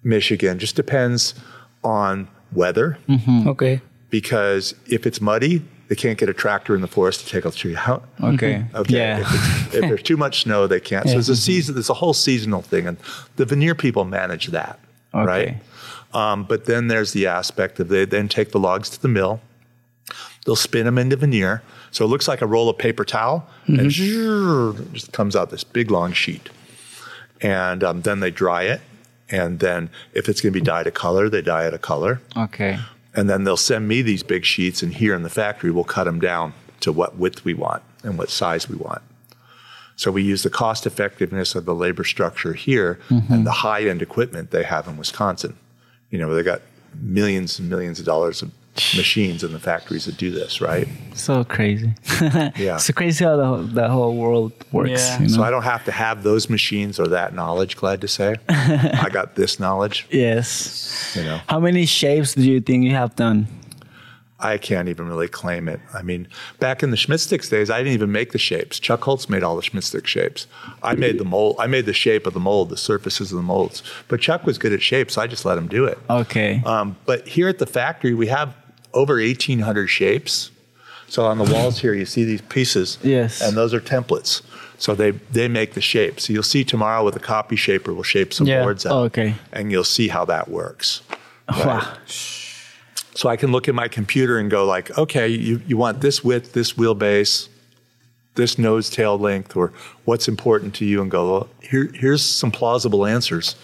[0.04, 0.60] Michigan.
[0.60, 1.34] Just depends
[1.84, 2.98] on weather.
[3.10, 3.48] Mm-hmm.
[3.50, 3.82] Okay.
[4.12, 7.52] Because if it's muddy, they can't get a tractor in the forest to take a
[7.52, 8.08] tree out.
[8.24, 8.54] okay.
[8.54, 8.76] Mm-hmm.
[8.78, 8.96] Okay.
[8.96, 9.20] Yeah.
[9.20, 11.06] If, if there's too much snow, they can't.
[11.06, 11.20] So Yeah.
[11.20, 11.78] it's a season.
[11.78, 12.98] It's a whole seasonal thing, and
[13.36, 14.80] the veneer people manage that,
[15.14, 15.26] Okay.
[15.26, 15.58] right?
[16.14, 19.42] Um, but then there's the aspect of they then take the logs to the mill.
[20.46, 23.90] They'll spin them into veneer, so it looks like a roll of paper towel, and
[23.90, 26.50] zzzz, it just comes out this big long sheet.
[27.42, 28.82] And um, then they dry it,
[29.30, 32.22] and then if it's going to be dyed a color, they dye it a color
[32.38, 32.78] Okay.
[33.16, 36.04] and then they'll send me these big sheets and here in the factory we'll cut
[36.06, 39.02] them down to what width we want and what size we want
[39.96, 43.44] so we use the cost effectiveness of the labor structure here and mm-hmm.
[43.44, 45.56] the high end equipment they have in wisconsin
[46.10, 46.62] you know they got
[47.02, 48.52] millions and millions of dollars of
[48.98, 51.94] machines in the factories that do this right So crazy.
[52.56, 52.78] Yeah.
[52.78, 54.90] So crazy how the whole, the whole world works.
[54.90, 55.20] Yeah.
[55.20, 55.36] You know?
[55.36, 59.10] so i don't have to have those machines or that knowledge glad to say i
[59.12, 61.14] got this knowledge yes.
[61.16, 63.48] you know How many shapes do you think you have done?
[64.44, 65.80] I can't even really claim it.
[65.94, 66.28] I mean,
[66.60, 68.78] back in the Schmitt Stix days, I didn't even make the shapes.
[68.80, 70.48] Chuck Holtz made all the Schmitt Stick shapes.
[70.84, 71.56] I made the mold.
[71.60, 73.82] I made the shape of the mold, the surfaces of the molds.
[74.10, 75.98] But Chuck was good at shapes, so I just let him do it.
[76.10, 76.62] Okay.
[76.66, 78.54] Um, but here at the factory, we have
[78.94, 80.52] over 1,800 shapes.
[81.08, 82.98] So on the walls here, you see these pieces.
[83.02, 83.42] Yes.
[83.42, 84.42] And those are templates.
[84.78, 86.20] So they, they make the shape.
[86.20, 88.64] So you'll see tomorrow with a copy shaper, we'll shape some Yeah.
[88.64, 88.92] boards out.
[88.92, 89.36] Oh, okay.
[89.54, 91.02] And you'll see how that works.
[91.50, 91.98] Wow.
[93.16, 96.24] So I can look at my computer and go like, okay, you, you want this
[96.24, 97.48] width, this wheelbase,
[98.36, 99.72] this nose tail length or
[100.06, 103.56] what's important to you and go, well, here, here's some plausible answers.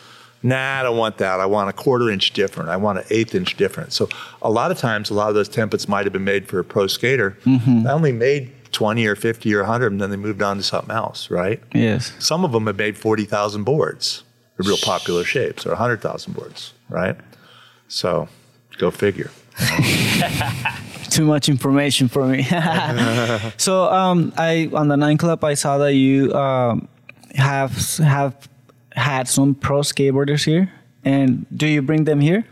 [0.41, 1.39] Nah, I don't want that.
[1.39, 2.69] I want a quarter inch different.
[2.69, 3.91] I want an eighth inch different.
[3.91, 4.07] So
[4.41, 6.63] a lot of times, a lot of those templates might have been made for a
[6.63, 7.37] pro skater.
[7.43, 7.83] Mm-hmm.
[7.83, 10.95] They only made 20 or 50 or 100, and then they moved on to something
[10.95, 11.61] else, right?
[11.73, 12.13] Yes.
[12.19, 14.23] Some of them have made 40,000 boards,
[14.57, 17.17] the real popular shapes, or 100,000 boards, right?
[17.89, 18.29] So
[18.79, 19.29] go figure.
[21.09, 22.43] Too much information for me.
[23.57, 26.87] so um, I on the nine club I saw that you um,
[27.35, 28.49] have have
[28.93, 30.71] had some pro skateboarders here,
[31.03, 32.45] and do you bring them here?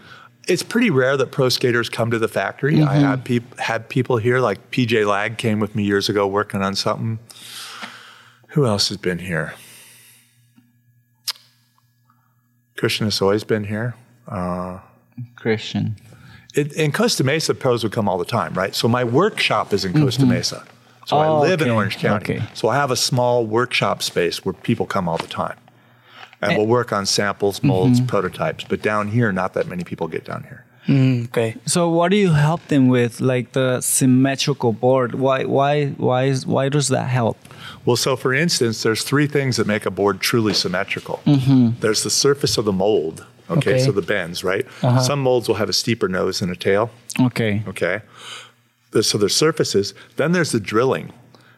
[0.47, 2.81] It's pretty rare that pro skaters come to the factory.
[2.81, 6.61] I had, peop- had people here, like PJ Ladd came with me years ago working
[6.61, 7.19] on something.
[8.49, 9.55] Who else has been here?
[12.77, 13.95] Christian has always been here.
[15.35, 15.97] Christian.
[16.57, 18.73] It, in Costa Mesa, pros would come all the time, right?
[18.73, 20.31] So my workshop is in Costa mm-hmm.
[20.31, 20.65] Mesa.
[21.05, 21.69] So I Oh, live in.
[21.69, 22.37] Orange County.
[22.37, 22.45] Okay.
[22.53, 25.57] So I have a small workshop space where people come all the time.
[26.41, 26.69] And we'll eh.
[26.69, 28.07] work on samples, molds, mm-hmm.
[28.07, 28.63] prototypes.
[28.63, 30.65] But down here, not that many people get down here.
[30.87, 31.55] Mm, okay.
[31.65, 35.15] So what do you help them with, like the symmetrical board?
[35.15, 37.37] Why why why is why does that help?
[37.85, 41.21] Well, so for instance, there's three things that make a board truly symmetrical.
[41.25, 41.79] Mm-hmm.
[41.81, 43.25] There's the surface of the mold.
[43.49, 43.79] Okay, Okay.
[43.79, 44.65] so the bends, right?
[45.01, 46.89] Some molds will have a steeper nose and a tail.
[47.19, 47.63] Okay.
[47.67, 48.01] Okay,
[49.01, 49.93] so there's surfaces.
[50.17, 51.13] Then there's the drilling,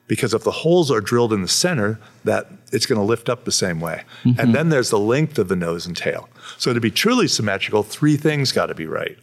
[0.08, 3.46] because if the holes are drilled in the center, that it's going to lift up
[3.46, 4.04] the same way.
[4.38, 6.30] And then there's the length of the nose and tail.
[6.58, 9.18] So to be truly symmetrical, three things got to be right.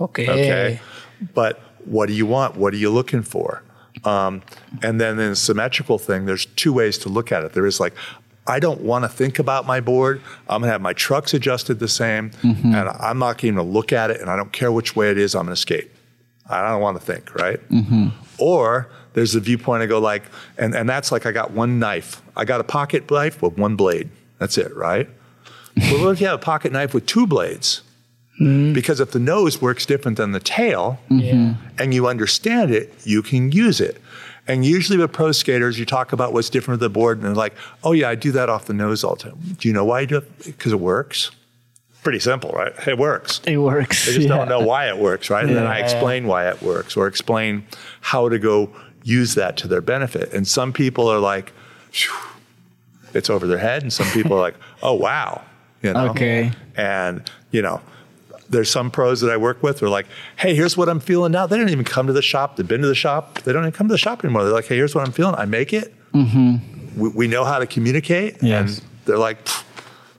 [0.00, 0.28] Okay.
[0.28, 0.80] Okay.
[1.34, 2.56] But what do you want?
[2.56, 3.62] What are you looking for?
[4.04, 4.40] Um,
[4.82, 7.52] and then in the symmetrical thing, there's two ways to look at it.
[7.52, 7.92] There is like,
[8.50, 10.20] I don't want to think about my board.
[10.48, 12.74] I'm going to have my trucks adjusted the same, mm-hmm.
[12.74, 15.18] and I'm not going to look at it, and I don't care which way it
[15.18, 15.36] is.
[15.36, 15.90] I'm going to skate.
[16.48, 17.60] I don't want to think, right?
[17.68, 18.08] Mm-hmm.
[18.38, 20.24] Or there's the viewpoint I go like,
[20.58, 22.22] and, and that's like I got one knife.
[22.36, 24.10] I got a pocket knife with one blade.
[24.38, 25.08] That's it, right?
[25.76, 27.82] well, what if you have a pocket knife with two blades?
[28.40, 28.72] Mm-hmm.
[28.72, 31.54] Because if the nose works different than the tail, Yeah.
[31.78, 34.00] and you understand it, you can use it.
[34.50, 37.34] And usually with pro skaters, you talk about what's different with the board, and they're
[37.34, 39.38] like, oh, yeah, I do that off the nose all the time.
[39.58, 40.44] Do you know why you do it?
[40.44, 41.30] Because it works.
[42.02, 42.72] Pretty simple, right?
[42.88, 43.40] It works.
[43.46, 44.06] It works.
[44.06, 44.36] They just yeah.
[44.36, 45.44] don't know why it works, right?
[45.44, 47.64] And then I explain why it works or explain
[48.00, 48.70] how to go
[49.04, 50.32] use that to their benefit.
[50.32, 51.52] And some people are like,
[53.14, 53.82] it's over their head.
[53.82, 55.42] And some people are like, oh, wow.
[55.82, 56.08] You know?
[56.08, 56.50] Okay.
[56.76, 57.80] And, you know,
[58.50, 61.32] there's some pros that I work with who are like, hey, here's what I'm feeling
[61.32, 61.46] now.
[61.46, 62.56] They don't even come to the shop.
[62.56, 63.40] They've been to the shop.
[63.42, 64.44] They don't even come to the shop anymore.
[64.44, 65.34] They're like, hey, here's what I'm feeling.
[65.36, 65.94] I make it.
[66.12, 68.34] We, we know how to communicate.
[68.36, 68.46] Mm-hmm.
[68.46, 68.78] Yes.
[68.78, 69.38] And they're like,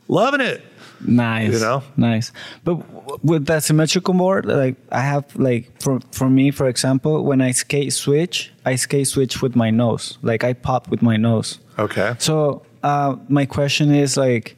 [0.07, 0.63] loving it.
[1.01, 1.53] Nice.
[1.53, 1.83] You know?
[1.97, 2.31] Nice.
[2.63, 7.41] But with that symmetrical board, like I have like for for me, for example, when
[7.41, 10.17] I skate switch, I skate switch with my nose.
[10.21, 11.59] Like I pop with my nose.
[11.79, 12.15] Okay.
[12.19, 14.55] So uh, my question is like,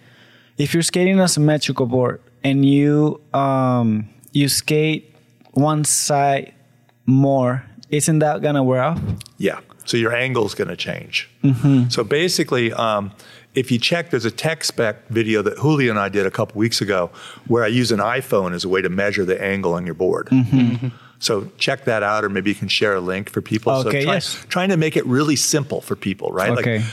[0.57, 5.16] if you're skating a symmetrical board and you um, you skate
[5.52, 6.54] one side
[7.06, 9.00] more, isn't that gonna wear off?
[9.38, 9.60] Yeah.
[9.86, 11.30] So your angle's going to change.
[11.44, 11.89] Mm-hmm.
[11.89, 13.12] So basically, um,
[13.54, 16.58] if you check, there's a tech spec video that Julio and I did a couple
[16.58, 17.12] weeks ago
[17.48, 20.28] where I use an iPhone as a way to measure the angle on your board.
[20.28, 20.88] Mm-hmm.
[21.20, 23.82] So check that out, or maybe you can share a link for people.
[23.82, 24.46] so Okay, try- yes.
[24.50, 26.52] trying to make it really simple for people, right?
[26.52, 26.80] Okay.
[26.80, 26.88] Like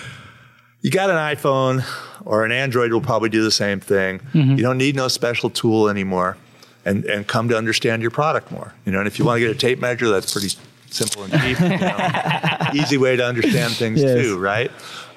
[0.82, 1.84] you got an iPhone
[2.24, 4.20] or an Android will probably do the same thing.
[4.32, 4.52] Mm-hmm.
[4.52, 6.36] You don't need no special tool anymore
[6.84, 8.72] and, and come to understand your product more.
[8.84, 10.54] You know, and if you want to get a tape measure, that's pretty
[10.90, 11.60] simple and cheap.
[11.60, 12.58] you know.
[12.82, 14.22] Easy way to understand things Yes.
[14.22, 14.70] too, right?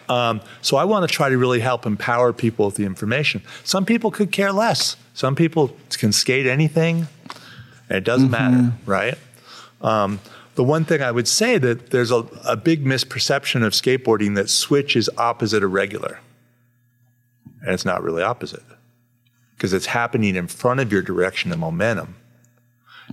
[0.09, 3.41] Um, so I want to try to really help empower people with the information.
[3.63, 4.97] Some people could care less.
[5.13, 7.07] Some people can skate anything,
[7.87, 9.17] and it doesn't matter, right?
[9.81, 10.19] Um,
[10.55, 14.49] the one thing I would say that there's a, a big misperception of skateboarding that
[14.49, 16.19] switch is opposite of regular.
[17.61, 18.63] And it's not really opposite
[19.55, 22.15] because it's happening in front of your direction of momentum.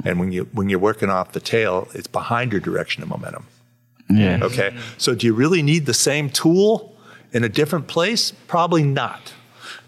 [0.05, 3.47] And when you when you're working off the tail, it's behind your direction of momentum.
[4.09, 4.41] Yeah.
[4.43, 4.77] Okay.
[4.99, 6.97] So do you really need the same tool
[7.33, 8.33] in a different place?
[8.49, 9.35] Probably not.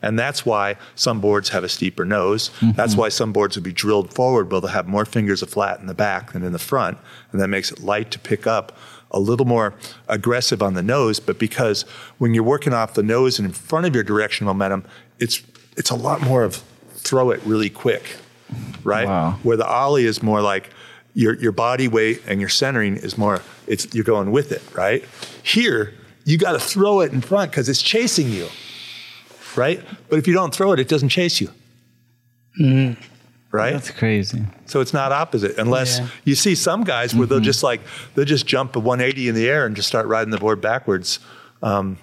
[0.02, 2.50] And that's why some boards have a steeper nose.
[2.60, 3.00] That's mm-hmm.
[3.00, 5.86] why some boards would be drilled forward, but they'll have more fingers of flat in
[5.86, 6.98] the back than in the front.
[7.30, 8.76] And that makes it light to pick up,
[9.12, 9.74] a little more
[10.08, 11.20] aggressive on the nose.
[11.20, 11.82] But because
[12.18, 14.84] when you're working off the nose and in front of your direction momentum,
[15.18, 15.42] it's
[15.76, 16.62] it's a lot more of
[16.96, 18.16] throw it really quick.
[18.82, 19.06] Right?
[19.06, 19.38] Wow.
[19.42, 20.70] Where the ollie is more like
[21.14, 25.04] your your body weight and your centering is more it's you're going with it, right?
[25.42, 25.94] Here,
[26.24, 28.48] you got to throw it in front because it's chasing you.
[29.56, 29.82] Right?
[30.08, 31.50] But if you don't throw it, it doesn't chase you.
[33.50, 33.72] right?
[33.72, 34.42] That's crazy.
[34.66, 36.06] So it's not opposite unless Yeah.
[36.24, 37.80] you see some guys where they'll just like
[38.14, 41.18] they'll just jump a 180 in the air and just start riding the board backwards.
[41.62, 41.98] Um,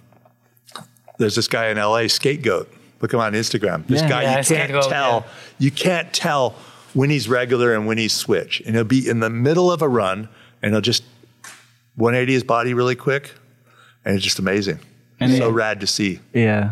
[1.18, 2.68] there's this guy in LA, Skategoat.
[3.02, 3.86] Look him on Instagram.
[3.88, 4.10] This Yeah.
[4.10, 5.26] guy Yeah, you can't Skategoat, tell.
[5.58, 6.56] You can't tell
[6.93, 8.62] when he's regular and when he's switch.
[8.66, 10.30] And he'll be in the middle of a run
[10.62, 11.04] and he'll just
[11.95, 13.32] 180 his body really quick,
[14.06, 14.80] and it's just amazing.
[15.20, 16.20] And so rad to see.
[16.34, 16.72] Yeah.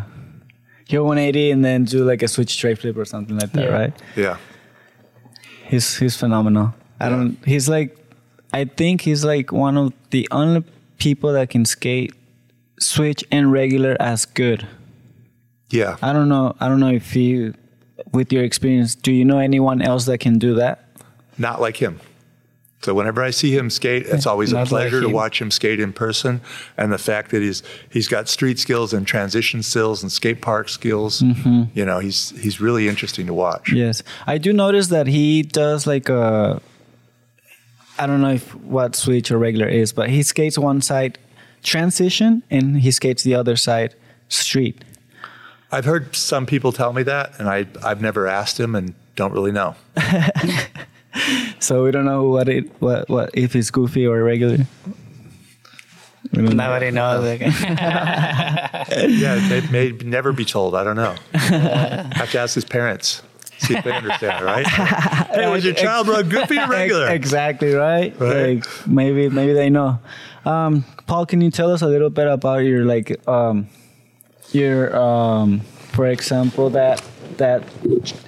[0.90, 3.68] Go 180 and then do like a switch straight flip or something like that, Yeah.
[3.78, 3.92] right?
[4.16, 4.36] Yeah.
[5.66, 6.74] He's he's phenomenal.
[6.98, 7.36] I don't.
[7.44, 7.96] He's like,
[8.52, 10.64] I think he's like one of the only
[10.98, 12.14] people that can skate
[12.80, 14.66] switch and regular as good.
[15.70, 15.96] Yeah.
[16.00, 16.56] I don't know.
[16.58, 17.52] I don't know if you,
[18.12, 20.84] with your experience, do you know anyone else that can do that?
[21.40, 22.00] not like him.
[22.82, 25.50] So whenever I see him skate, it's always a Not like pleasure to watch him
[25.50, 26.40] skate in person.
[26.76, 30.68] And the fact that he's he's got street skills and transition skills and skate park
[30.68, 31.64] skills, mm-hmm.
[31.74, 33.72] you know, he's he's really interesting to watch.
[33.72, 36.60] Yes, I do notice that he does like a.
[37.98, 41.18] I don't know if what switch or regular is, but he skates one side
[41.64, 43.96] transition and he skates the other side
[44.28, 44.84] street.
[45.72, 49.32] I've heard some people tell me that, and I I've never asked him and don't
[49.32, 49.74] really know.
[51.60, 54.58] So we don't know what it what what if it's goofy or regular.
[56.32, 56.50] We know.
[56.52, 57.24] Nobody knows.
[58.90, 60.74] Yeah, it may, may never be told.
[60.74, 61.14] I don't know.
[61.32, 63.22] have to ask his parents.
[63.58, 64.66] See if they understand, right?
[64.66, 67.08] hey, was your child run goofy or regular?
[67.08, 68.18] Exactly right.
[68.18, 68.56] Right.
[68.56, 69.98] Like maybe maybe they know.
[70.44, 73.68] Um, Paul, can you tell us a little bit about your like um,
[74.52, 75.60] your um,
[75.92, 77.02] for example that
[77.38, 77.64] that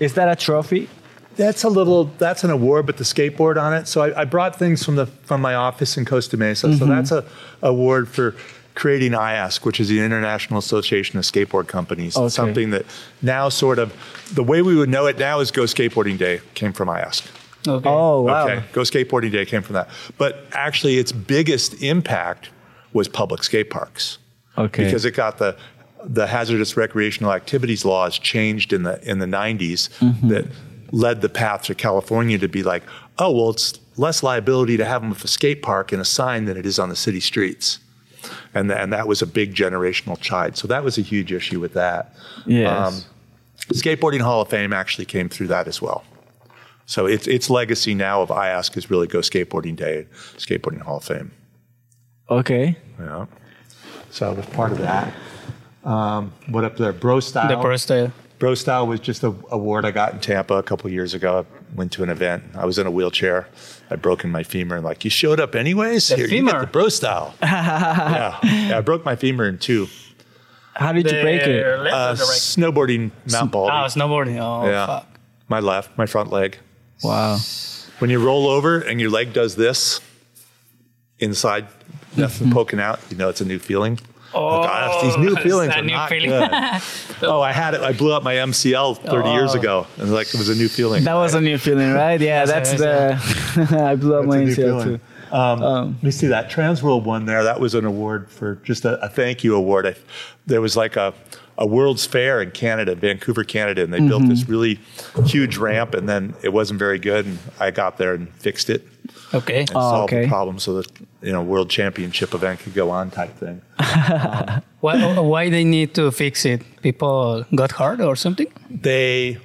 [0.00, 0.88] is that a trophy?
[1.36, 2.04] That's a little.
[2.18, 3.86] That's an award, but the skateboard on it.
[3.88, 6.66] So I, I brought things from the from my office in Costa Mesa.
[6.68, 6.78] Mm-hmm.
[6.78, 7.24] So that's a
[7.62, 8.34] award for
[8.74, 12.16] creating IASC, which is the International Association of Skateboard Companies.
[12.16, 12.28] Okay.
[12.28, 12.84] Something that
[13.22, 13.92] now sort of
[14.34, 17.26] the way we would know it now is Go Skateboarding Day came from IASC.
[17.68, 17.88] okay.
[17.88, 18.46] Oh wow.
[18.48, 19.88] Okay, Go Skateboarding Day came from that.
[20.18, 22.50] But actually, its biggest impact
[22.92, 24.18] was public skate parks
[24.58, 24.84] Okay.
[24.84, 25.56] because it got the
[26.02, 30.28] the hazardous recreational activities laws changed in the in the 90s Mm-hmm.
[30.28, 30.46] that
[30.92, 32.82] led the path to California to be like,
[33.18, 36.46] oh well, it's less liability to have them with a skate park and a sign
[36.46, 37.78] than it is on the city streets.
[38.54, 40.56] And, th- and that was a big generational chide.
[40.56, 42.14] So that was a huge issue with that.
[42.46, 43.06] Yes.
[43.68, 46.04] Skateboarding Hall of Fame actually came through that as well.
[46.86, 51.04] So its its legacy now of IASC is really Go Skateboarding Day, Skateboarding Hall of
[51.04, 51.30] Fame.
[52.28, 52.76] okay.
[52.98, 53.26] Yeah.
[54.10, 55.14] So I was part of that.
[55.84, 56.92] Um, what up there?
[56.92, 57.48] Bro Style.
[57.48, 58.12] The pro style.
[58.40, 61.40] Bro Style was just an award I got in Tampa a couple years ago.
[61.40, 62.42] I went to an event.
[62.54, 63.46] I was in a wheelchair.
[63.90, 66.08] I'd broken my femur and like, you showed up anyways?
[66.08, 66.60] The Here, you get femur?
[66.62, 67.34] the Bro Style.
[67.42, 68.38] yeah.
[68.42, 69.88] yeah, I broke my femur in two.
[70.74, 71.62] How did you break it?
[71.62, 72.16] Uh, right?
[72.16, 73.72] snowboarding Mount Baldy.
[73.72, 74.38] Oh, snowboarding.
[74.40, 74.86] Oh, yeah.
[74.86, 75.06] fuck.
[75.48, 76.58] My left, my front leg.
[77.04, 77.38] Wow.
[77.98, 80.00] When you roll over and your leg does this
[81.18, 81.66] inside,
[82.16, 83.98] nothing poking out, you know it's a new feeling.
[84.32, 86.30] Oh, Gosh, these new feelings are new not feeling.
[86.30, 86.50] good.
[87.22, 87.80] oh, I had it.
[87.80, 89.58] I blew up my MCL 30 years Oh.
[89.58, 91.04] ago, and like it was a new feeling.
[91.04, 92.20] That was a new feeling, right?
[92.20, 93.76] Yeah, that's That's the.
[93.84, 95.00] I blew up my That's a new too.
[95.32, 97.44] Um, Um, let me see that Transworld one there.
[97.44, 99.86] That was an award for just a, a thank you award.
[99.86, 99.94] I,
[100.46, 101.14] there was like a,
[101.60, 104.50] a World's Fair in Canada, Vancouver, Canada, and they built this Mm-hmm.
[104.50, 104.80] really
[105.26, 108.82] huge ramp, and then it wasn't very good, and I got there and fixed it
[109.34, 109.60] Okay.
[109.60, 110.22] and Oh, solved okay.
[110.22, 110.86] the problem so that
[111.22, 113.60] you know World Championship event could go on type thing.
[114.80, 116.62] Why, why they need to fix it?
[116.80, 118.46] People got hurt or something?
[118.70, 119.36] They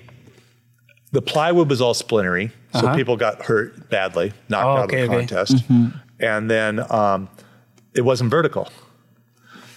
[1.11, 2.95] the plywood was all splintery, so Uh-huh.
[2.95, 5.27] people got hurt badly, knocked Oh, out okay, of the okay.
[5.27, 5.63] contest,
[6.21, 7.27] and then um,
[7.93, 8.69] it wasn't vertical.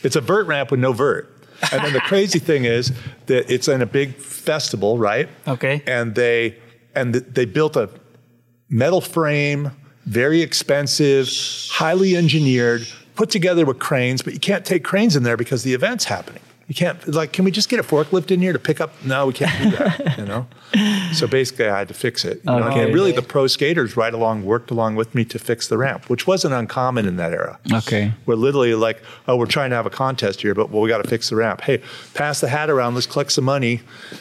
[0.05, 1.35] It's a vert ramp with no vert.
[1.73, 2.93] And then the crazy thing is
[3.27, 5.29] that it's in a big festival, right?
[5.47, 5.83] Okay.
[5.87, 6.57] And they
[6.95, 7.91] and th- they built a
[8.69, 9.73] metal frame,
[10.07, 11.29] very expensive,
[11.71, 15.75] highly engineered, put together with cranes, but you can't take cranes in there because the
[15.75, 16.43] event's happening.
[16.69, 18.93] You can't like, can we just get a forklift in here to pick up?
[19.03, 20.19] No, we can't do that.
[20.19, 20.47] you know.
[21.15, 22.43] So basically, I had to fix it.
[22.45, 22.69] You know?
[22.69, 26.11] And really, the pro skaters right along worked along with me to fix the ramp,
[26.11, 27.59] which wasn't uncommon in that era.
[27.73, 28.13] Okay.
[28.27, 31.03] We're literally like, oh, we're trying to have a contest here, but well, we got
[31.03, 31.63] to fix the ramp.
[31.63, 32.95] Hey, pass the hat around.
[32.95, 33.81] Let's collect some money,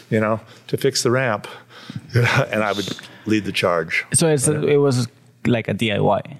[0.10, 1.45] you know, to fix the ramp.
[2.14, 4.06] and I would lead the charge.
[4.14, 5.10] So it's it was
[5.45, 6.38] like a DIY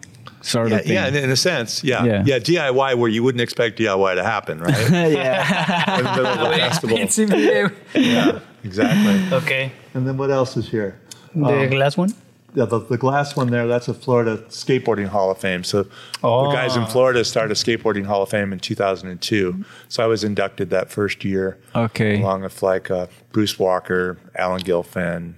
[0.48, 0.94] sort Yeah, of thing.
[0.94, 2.04] yeah, in, in a sense, yeah.
[2.04, 2.24] Yeah.
[2.26, 4.90] yeah, DIY where you wouldn't expect DIY to happen, right?
[4.92, 5.98] yeah.
[6.00, 6.98] in the middle of a festival.
[6.98, 7.76] Expensive.
[7.94, 9.38] Yeah, exactly.
[9.38, 9.72] okay.
[9.94, 11.00] And then what else is here?
[11.36, 12.14] The last one?
[12.56, 15.64] Yeah, the, the glass one there, that's a Florida Skateboarding Hall of Fame.
[15.64, 15.86] So
[16.24, 16.48] Oh.
[16.50, 19.64] the guys in Florida started a Skateboarding Hall of Fame in 2002.
[19.90, 22.20] So I was inducted that first year, Okay.
[22.20, 25.34] along with like uh, Bruce Walker, Alan Gelfand,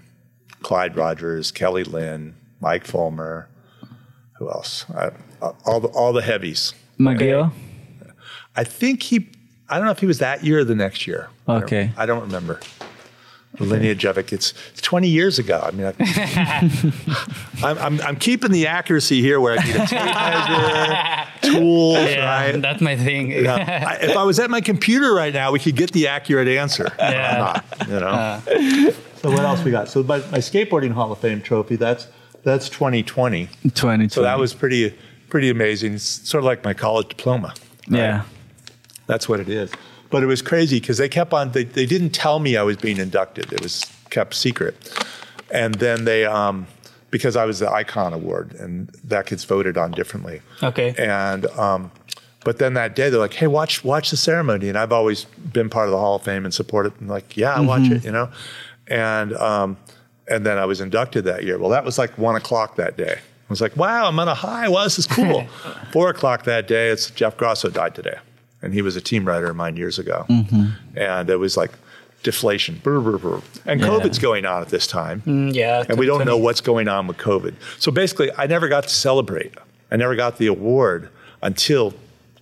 [0.62, 3.48] Clyde Rogers, Kelly Lynn, Mike Folmer.
[4.40, 4.86] Who else?
[4.96, 5.12] I,
[5.66, 6.74] all the all the heavies.
[7.00, 7.52] McGill.
[8.56, 9.30] I think he.
[9.70, 11.30] I don't know if he was that year or the next year.
[11.48, 11.92] I don't- Okay.
[11.98, 12.60] I don't remember.
[13.58, 14.32] The lineage of it.
[14.32, 15.60] It's, it's 20 years ago.
[15.62, 15.94] I mean, I,
[17.64, 20.06] I'm, I'm, I'm keeping the accuracy here where I need a tape
[21.44, 22.62] measure, tools, Yeah, right?
[22.62, 23.32] that's my thing.
[23.32, 23.86] Yeah.
[23.88, 26.86] I, if I was at my computer right now, we could get the accurate answer.
[26.98, 28.08] But I'm not, you know.
[28.08, 28.40] Uh.
[29.22, 29.90] so what else we got?
[29.90, 31.76] So my, my skateboarding Hall of Fame trophy.
[31.76, 32.08] That's
[32.44, 33.48] that's 2020.
[33.64, 34.10] 2020.
[34.10, 34.96] So that was pretty
[35.30, 35.96] pretty amazing.
[35.96, 37.54] It's sort of like my college diploma.
[37.88, 38.24] yeah.
[39.08, 39.72] That's what it is.
[40.12, 41.52] But it was crazy because they kept on.
[41.52, 43.52] They, they didn't tell me I was being inducted.
[43.54, 44.76] It was kept secret.
[45.52, 46.68] And then they, um,
[47.12, 50.42] because I was the Icon Award, and that gets voted on differently.
[50.62, 50.94] Okay.
[50.98, 51.92] And um,
[52.44, 55.70] but then that day they're like, "Hey, watch watch the ceremony." And I've always been
[55.70, 56.94] part of the Hall of Fame and supported.
[57.00, 58.30] And like, yeah, I watch it, you know.
[58.88, 59.78] And um,
[60.30, 61.58] and then I was inducted that year.
[61.58, 63.16] Well, that was like one o'clock that day.
[63.18, 64.68] I was like, "Wow, I'm on a high.
[64.70, 65.46] Wow, this is cool."
[65.92, 68.18] Four o'clock that day, it's Jeff Grosso died today,
[68.62, 70.26] and he was a team writer of mine years ago.
[70.96, 71.72] And it was like
[72.22, 73.42] deflation, brr, brr, brr.
[73.66, 73.88] and Yeah.
[73.88, 75.84] COVID's going on at this time Mm, yeah.
[75.88, 77.56] and we don't know what's going on with COVID.
[77.80, 79.54] So basically, I never got to celebrate.
[79.90, 81.10] I never got the award
[81.42, 81.94] until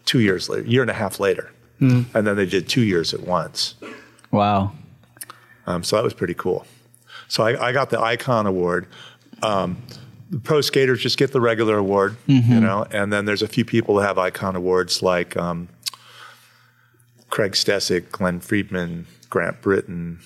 [0.06, 3.22] two years later, year and a half later, and then they did two years at
[3.22, 3.76] once.
[4.32, 4.72] Wow.
[5.68, 6.66] Um, so that was pretty cool.
[7.28, 8.88] So I, I got the Icon Award.
[9.44, 9.78] Um,
[10.30, 13.64] the pro skaters just get the regular award, you know, and then there's a few
[13.64, 15.70] people that have Icon Awards like um,
[17.30, 20.18] Craig Stecyk, Glenn Friedman, Grant Brittain,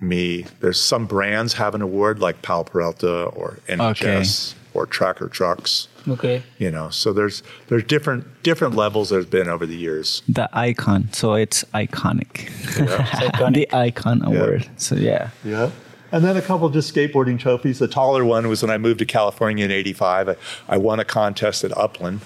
[0.00, 0.44] me.
[0.60, 6.42] There's some brands have an award like Powell Peralta or NHS or Tracker Trucks, Okay.
[6.58, 6.90] you know.
[6.90, 10.22] So there's there's different different levels there's been over the years.
[10.28, 11.10] The icon.
[11.12, 12.48] So it's iconic.
[12.76, 13.54] iconic.
[13.54, 14.68] the icon award.
[14.76, 15.30] So yeah.
[15.44, 15.70] Yeah.
[16.14, 17.80] And then a couple just skateboarding trophies.
[17.80, 20.28] The taller one was when I moved to California in 85.
[20.28, 20.36] I,
[20.68, 22.20] I won a contest at Upland,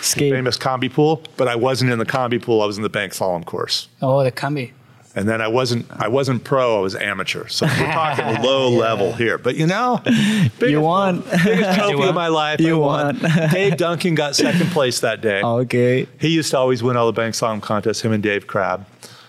[0.00, 0.32] Skate.
[0.32, 2.60] famous combi pool, but I wasn't in the combi pool.
[2.62, 3.86] I was in the bank slalom course.
[4.02, 4.72] Oh, the combi.
[5.14, 7.46] And then I wasn't I wasn't pro, I was amateur.
[7.48, 9.38] So we're talking low level here.
[9.38, 11.20] But you know, biggest, You won.
[11.44, 12.60] biggest trophy of my life.
[12.60, 13.20] You I won.
[13.20, 13.32] won.
[13.52, 15.42] Dave Duncan got second place that day.
[15.42, 16.06] okay.
[16.20, 18.84] He used to always win all the bank slalom contests, him and Dave Crabb.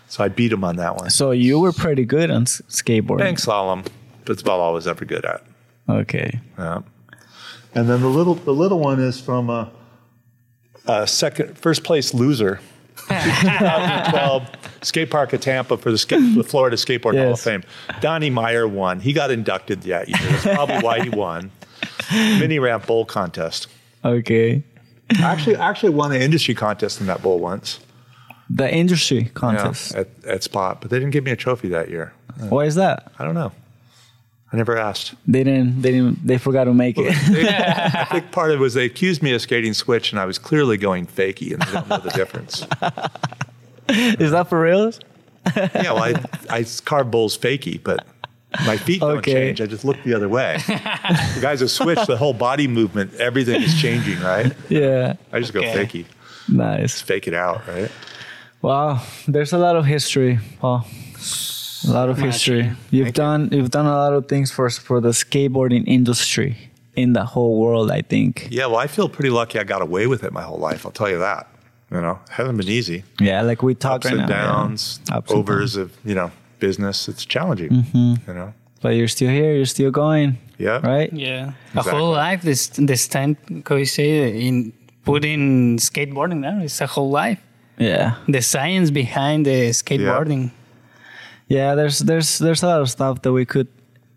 [0.07, 1.11] So I beat him on that one.
[1.11, 3.19] So you were pretty good on skateboarding.
[3.19, 3.85] Bank slalom,
[4.29, 5.43] that's about all I was ever good at.
[5.89, 6.39] Okay.
[6.57, 6.81] Yeah.
[7.75, 9.69] And then the little the little one is from a,
[10.87, 12.59] a second first place loser,
[13.07, 14.49] 2012
[14.81, 17.63] skate park at Tampa for the, skate, the Florida Skateboard Hall of Fame.
[18.01, 18.99] Donnie Meyer won.
[18.99, 20.17] He got inducted that year.
[20.19, 21.51] That's probably why he won.
[22.11, 23.67] Mini ramp bowl contest.
[24.03, 24.63] Okay.
[25.11, 27.79] I Actually, actually won an industry contest in that bowl once.
[28.49, 29.95] The industry Yeah, contest.
[29.95, 32.13] at, at Spot, but they didn't give me a trophy that year.
[32.49, 33.11] Why is that?
[33.19, 33.51] I don't know.
[34.51, 35.13] I never asked.
[35.27, 35.81] They didn't.
[35.81, 36.25] They didn't.
[36.25, 37.09] They forgot to make it.
[37.95, 40.39] I think part of it was they accused me of skating switch, and I was
[40.39, 42.61] clearly going fakey, and they don't know the difference.
[44.19, 44.91] is that for real?
[45.55, 46.13] yeah, well, I,
[46.49, 48.05] I carve bowls fakey, but
[48.65, 49.33] my feet don't Okay.
[49.33, 49.61] change.
[49.61, 50.57] I just look the other way.
[50.67, 53.13] the guys have switched the whole body movement.
[53.15, 54.51] Everything is changing, right?
[54.69, 55.13] Yeah.
[55.31, 55.85] I just go Okay.
[55.85, 56.05] fakey,
[56.47, 57.01] Nice.
[57.01, 57.91] fake it out, right?
[58.63, 59.01] Wow.
[59.27, 60.85] There's a lot of history, Paul.
[61.87, 62.71] A lot of history.
[62.91, 63.49] You've done.
[63.51, 66.57] You've done a lot of things for for the skateboarding industry
[66.95, 67.91] in the whole world.
[67.91, 68.47] I think.
[68.51, 70.85] Yeah, well, I feel pretty lucky I got away with it my whole life.
[70.85, 71.47] I'll tell you that.
[71.91, 73.03] You know, hasn't been easy.
[73.19, 74.35] Yeah, like we talk Ups right and now.
[74.35, 74.51] yeah.
[74.51, 77.07] downs, Ups and overs of you know business.
[77.07, 77.69] It's challenging.
[77.69, 78.13] Mm-hmm.
[78.27, 78.53] You know.
[78.81, 79.55] But you're still here.
[79.55, 80.37] You're still going.
[80.57, 80.79] Yeah.
[80.85, 81.11] Right.
[81.11, 81.53] Yeah.
[81.73, 81.91] Exactly.
[81.91, 84.73] A whole life, this this time, can you say, in
[85.03, 87.39] putting skateboarding there, it's a whole life.
[87.77, 88.15] Yeah.
[88.27, 90.43] The science behind the skateboarding.
[90.43, 90.58] Yeah.
[91.49, 93.67] Yeah, there's there's there's a lot of stuff that we could.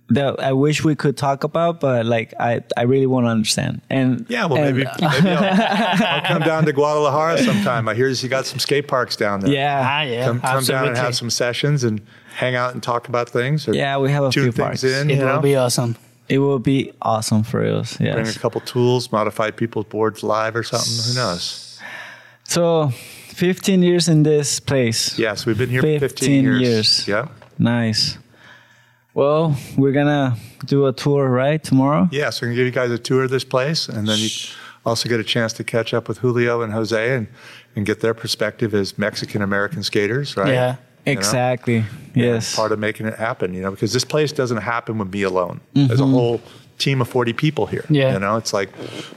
[0.08, 3.80] That I wish we could talk about, but like I, I really want to understand.
[3.88, 7.88] And Yeah, well, and- maybe, maybe I'll, I'll come down to Guadalajara sometime.
[7.88, 9.50] I hear you got some skate parks down there.
[9.54, 9.80] Yeah.
[9.82, 10.24] Ah, yeah.
[10.26, 12.02] come, come down and have some sessions and
[12.36, 13.66] hang out and talk about things.
[13.66, 14.84] Or Yeah, we have a few things parks.
[14.84, 15.10] in.
[15.10, 15.40] it will know?
[15.40, 15.96] be awesome.
[16.28, 17.98] It will be awesome for us.
[17.98, 21.14] Yeah, Bring a couple tools, modify people's boards live or something.
[21.14, 21.80] Who knows?
[22.44, 22.92] So,
[23.34, 25.18] 15 years in this place.
[25.18, 26.60] Yes, we've been here for 15 15 years.
[26.60, 27.08] years.
[27.08, 27.28] Yeah.
[27.58, 28.18] Nice.
[29.14, 31.62] Well, we're gonna do a tour, right?
[31.62, 32.08] Tomorrow.
[32.12, 33.88] Yeah, so we're going to give you guys a tour of this place.
[33.88, 34.28] And then you
[34.84, 37.26] also get a chance to catch up with Julio and Jose and,
[37.76, 40.48] and get their perspective as Mexican American skaters, right?
[40.48, 40.76] Yeah.
[41.06, 41.18] You know?
[41.18, 41.84] Exactly.
[42.14, 42.54] Yes.
[42.54, 45.60] part of making it happen, you know, because this place doesn't happen with me alone.
[45.74, 46.12] There's a mm-hmm.
[46.12, 46.40] whole
[46.82, 47.84] team of 40 people here.
[47.88, 48.12] Yeah.
[48.12, 48.70] You know, it's like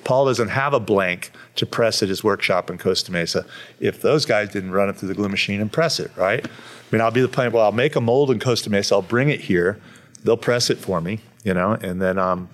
[0.03, 3.45] Paul doesn't have a blank to press at his workshop in Costa Mesa.
[3.79, 6.45] If those guys didn't run it through the glue machine and press it, right?
[6.45, 6.49] I
[6.91, 9.29] mean, I'll be the plan, well, I'll make a mold in Costa Mesa, I'll bring
[9.29, 9.79] it here.
[10.23, 12.49] they'll press it for me, you know, and then um,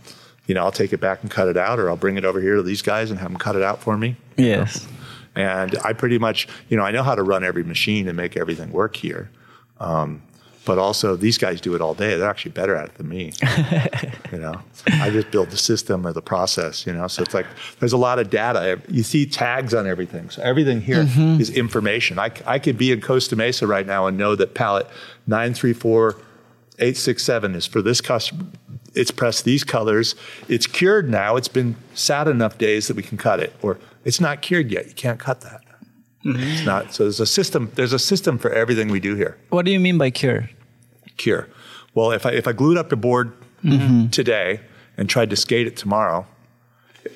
[0.47, 2.41] you know, I'll take it back and cut it out, or I'll bring it over
[2.41, 4.17] here to these guys and have them cut it out for me.
[4.37, 4.87] Yes.
[5.35, 8.35] And I pretty much, you know, I know how to run every machine and make
[8.35, 9.29] everything work here.
[9.79, 10.21] Um,
[10.63, 12.15] but also, these guys do it all day.
[12.15, 13.33] They're actually better at it than me.
[14.31, 16.85] you know, I just build the system or the process.
[16.85, 17.47] You know, so it's like
[17.79, 18.79] there's a lot of data.
[18.87, 20.29] You see tags on everything.
[20.29, 21.41] So everything here mm-hmm.
[21.41, 22.19] is information.
[22.19, 24.87] I, I could be in Costa Mesa right now and know that pallet
[25.25, 26.17] nine three four
[26.77, 28.45] eight six seven is for this customer.
[28.93, 30.15] It's pressed these colors.
[30.47, 31.37] It's cured now.
[31.37, 33.53] It's been sat enough days that we can cut it.
[33.63, 34.85] Or it's not cured yet.
[34.87, 35.61] You can't cut that.
[36.25, 36.39] Mm-hmm.
[36.41, 36.93] It's not.
[36.93, 37.71] So there's a system.
[37.75, 39.37] There's a system for everything we do here.
[39.49, 40.49] What do you mean by cure?
[41.17, 41.47] Cure.
[41.93, 44.09] Well, if I if I glued up the board mm-hmm.
[44.09, 44.61] today
[44.97, 46.25] and tried to skate it tomorrow,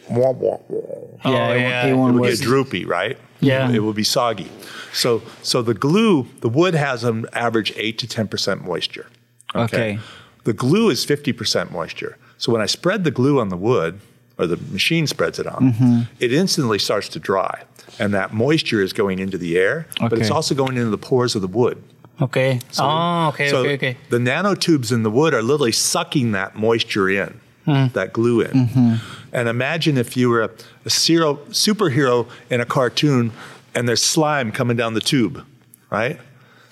[0.09, 1.85] wah, wah, wah, Oh, yeah, it, yeah.
[1.85, 3.17] It it won't would get droopy, right?
[3.39, 3.71] Yeah.
[3.71, 4.51] It would be soggy.
[4.93, 9.07] So so the glue, the wood has an average eight to ten percent moisture.
[9.53, 9.99] Okay.
[10.43, 12.17] The glue is fifty percent moisture.
[12.37, 13.99] So when I spread the glue on the wood,
[14.37, 15.99] or the machine spreads it on, Mm-hmm.
[16.19, 17.63] it instantly starts to dry.
[17.99, 21.35] And that moisture is going into the air, but it's also going into the pores
[21.35, 21.81] of the wood.
[22.21, 22.59] Okay.
[22.79, 23.97] oh, okay, So okay, okay.
[24.09, 28.51] The nanotubes in the wood are literally sucking that moisture in, that glue in.
[28.51, 28.95] Mm-hmm.
[29.33, 30.49] And imagine if you were a,
[30.85, 33.31] a zero, superhero in a cartoon
[33.73, 35.45] and there's slime coming down the tube,
[35.89, 36.19] right?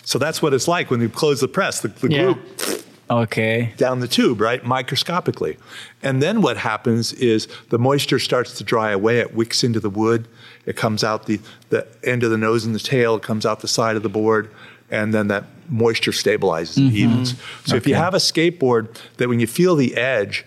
[0.05, 1.79] So that's what it's like when you close the press.
[1.81, 2.33] The, the Yeah.
[2.33, 2.72] glue
[3.21, 3.73] Okay.
[3.77, 4.63] down the tube, right?
[4.65, 5.57] Microscopically.
[6.01, 9.19] And then what happens is the moisture starts to dry away.
[9.19, 10.27] It wicks into the wood.
[10.65, 11.39] It comes out the,
[11.69, 13.15] the end of the nose and the tail.
[13.15, 14.49] It comes out the side of the board.
[14.89, 16.97] And then that moisture stabilizes and mm-hmm.
[16.97, 17.35] evens.
[17.65, 20.45] So if you have a skateboard that when you feel the edge,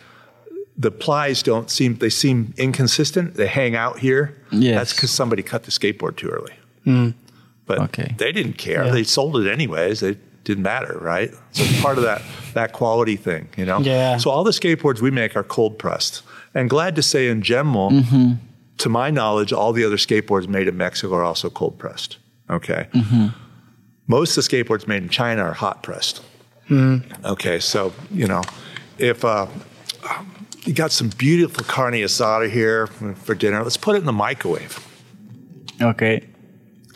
[0.79, 3.35] the plies don't seem, they seem inconsistent.
[3.35, 4.37] They hang out here.
[4.53, 4.77] Yes.
[4.77, 6.53] That's because somebody cut the skateboard too early.
[6.85, 7.11] Hmm.
[7.65, 8.15] But Okay.
[8.19, 8.85] they didn't care.
[8.85, 8.93] Yeah.
[8.93, 10.03] They sold it anyways.
[10.03, 11.31] It didn't matter, right?
[11.51, 12.23] So it's part of that
[12.55, 13.81] that quality thing, you know.
[13.81, 14.17] Yeah.
[14.17, 16.23] So all the skateboards we make are cold pressed,
[16.55, 18.35] and glad to say, in general, mm-hmm.
[18.79, 22.19] to my knowledge, all the other skateboards made in Mexico are also cold pressed.
[22.49, 22.89] Okay.
[22.93, 23.27] Mm-hmm.
[24.07, 26.23] Most of the skateboards made in China are hot pressed.
[26.71, 27.27] Mm-hmm.
[27.27, 28.43] Okay, so you know,
[28.99, 29.49] if uh,
[30.65, 34.81] you got some beautiful carne asada here for dinner, let's put it in the microwave
[35.83, 36.25] Okay.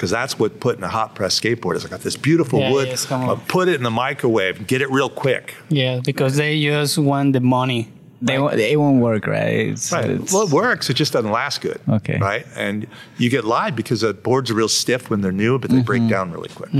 [0.00, 1.84] Because that's what putting a hot press skateboard is.
[1.84, 2.88] I got this beautiful Yeah, wood.
[2.88, 5.54] yes, come put it in the microwave and get it real quick.
[5.68, 7.92] Yeah, because they just want the money.
[8.22, 9.68] They won't, it won't work, right?
[9.72, 10.08] It's, Right.
[10.08, 10.88] it's- well, it works.
[10.88, 11.78] It just doesn't last good.
[11.86, 12.16] Okay.
[12.18, 12.46] Right.
[12.56, 12.86] And
[13.18, 16.08] you get lied because the boards are real stiff when they're new, but they break
[16.08, 16.70] down really quick.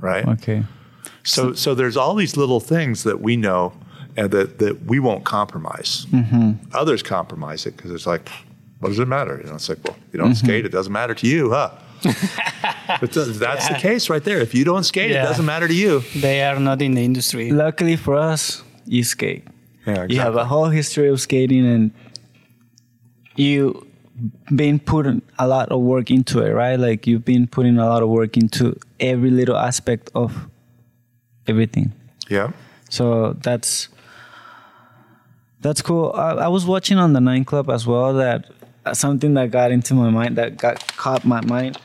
[0.00, 0.24] Right.
[0.24, 0.30] Mm-hmm.
[0.30, 0.64] okay.
[1.24, 3.74] So, so there's all these little things that we know
[4.16, 6.06] and that, that we won't compromise.
[6.10, 6.52] Mm-hmm.
[6.74, 8.30] Others compromise it because it's like,
[8.80, 9.38] what does it matter?
[9.42, 10.46] You know, it's like, well, you don't Mm-hmm.
[10.46, 11.70] skate, it doesn't matter to you, huh?
[12.02, 14.38] But th- that's the case right there.
[14.40, 15.24] If you don't skate, Yeah.
[15.24, 16.00] it doesn't matter to you.
[16.16, 17.50] They are not in the industry.
[17.50, 19.44] Luckily for us, you skate.
[19.86, 21.90] Yeah, You have a whole history of skating and
[23.36, 23.86] you
[24.54, 26.78] been putting a lot of work into it, right?
[26.78, 30.48] Like you've been putting a lot of work into every little aspect of
[31.48, 31.92] everything.
[32.28, 32.52] Yeah.
[32.90, 33.88] So that's
[35.60, 36.12] that's cool.
[36.14, 38.50] I, I was watching on the Nine Club as well that
[38.84, 41.78] uh, something that got into my mind that got caught my mind.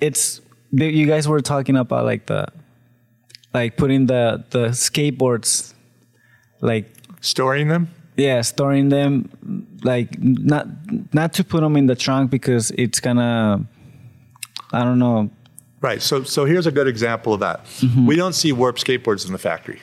[0.00, 0.40] It's
[0.72, 2.46] you guys were talking about like the
[3.54, 5.74] like putting the the skateboards
[6.60, 6.90] like
[7.20, 7.88] Storing them?
[8.16, 9.28] yeah storing them
[9.82, 10.66] like not
[11.12, 13.64] not to put them in the trunk because it's gonna
[14.72, 15.30] I don't know
[15.80, 16.02] Right.
[16.02, 17.64] So, so here's a good example of that.
[17.64, 18.06] Mm-hmm.
[18.06, 19.80] We don't see warp skateboards in the factory.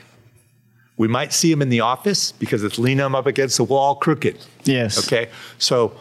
[0.98, 3.96] We might see them in the office because it's leaning them up against the wall
[3.96, 4.38] crooked.
[4.64, 5.30] yes Okay.
[5.58, 5.96] So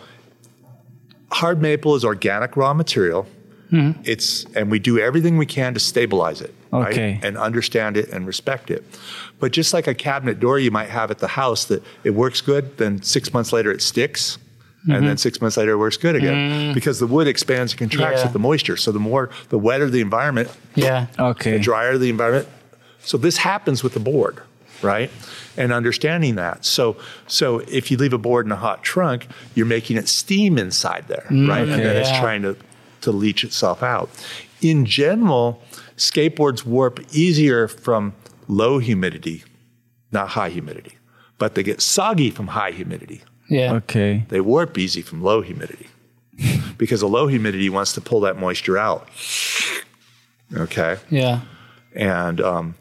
[1.31, 3.27] hard maple is organic raw material.
[3.73, 4.03] Mm-hmm.
[4.05, 7.15] It's and we do everything we can to stabilize it, Okay.
[7.15, 7.25] right?
[7.25, 8.85] And understand it and respect it.
[9.41, 12.41] But just like a cabinet door you might have at the house that it works
[12.43, 14.39] good, then six months later it sticks.
[14.85, 15.17] And then mm-hmm.
[15.17, 16.75] six months later it works good again mm.
[16.75, 18.25] because the wood expands and contracts Yeah.
[18.25, 18.77] with the moisture.
[18.77, 21.07] So the more, the wetter the environment, Yeah.
[21.19, 22.49] okay the drier the environment.
[23.05, 24.43] So this happens with the board,
[24.83, 25.09] right?
[25.57, 26.65] And understanding that.
[26.65, 26.97] So
[27.29, 31.05] so if you leave a board in a hot trunk, you're making it steam inside
[31.07, 31.63] there, mm, right?
[31.63, 32.57] And then it's trying to
[33.03, 34.11] to leach itself out.
[34.61, 35.61] In general,
[35.97, 38.15] skateboards warp easier from
[38.49, 39.45] low humidity,
[40.11, 40.97] not high humidity.
[41.39, 43.23] But they get soggy from high humidity.
[43.49, 43.75] Yeah.
[43.75, 45.89] okay They warp easy from low humidity
[46.79, 49.09] because the low humidity wants to pull that moisture out.
[50.55, 50.97] Okay.
[51.11, 51.41] Yeah.
[51.95, 52.75] And um,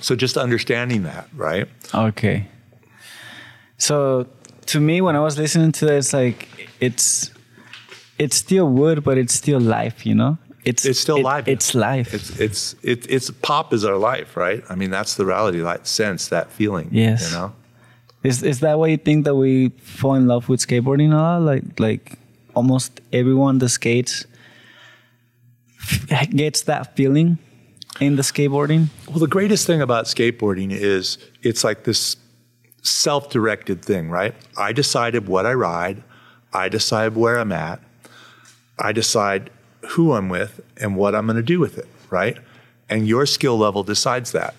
[0.00, 1.68] so just understanding that, right?
[1.94, 2.48] Okay.
[3.78, 4.26] So
[4.66, 6.48] to me, when I was listening to it, it's like
[6.80, 7.30] it's
[8.24, 10.32] it's still wood, but it's still life, you know.
[10.70, 11.44] it's It's still it- live.
[11.54, 12.08] It's life.
[12.16, 12.62] It's it's
[12.92, 14.60] it, it's pop is our life, right?
[14.72, 16.88] I mean, that's the reality, that sense, that feeling.
[16.92, 17.20] Yes.
[17.26, 17.48] You know.
[18.30, 21.42] Is is that why you think that we fall in love with skateboarding a lot?
[21.52, 22.04] Like like
[22.54, 24.14] almost everyone that skates
[26.30, 27.38] gets that feeling
[28.00, 28.88] in the skateboarding.
[29.08, 32.16] Well, the greatest thing about skateboarding is it's like this
[32.82, 34.34] self-directed thing, right?
[34.56, 36.02] I decided what I ride,
[36.52, 37.80] I decide where I'm at,
[38.82, 39.50] I decide
[39.90, 42.36] who I'm with and what I'm going to do with it, right?
[42.90, 44.54] And your skill level decides that.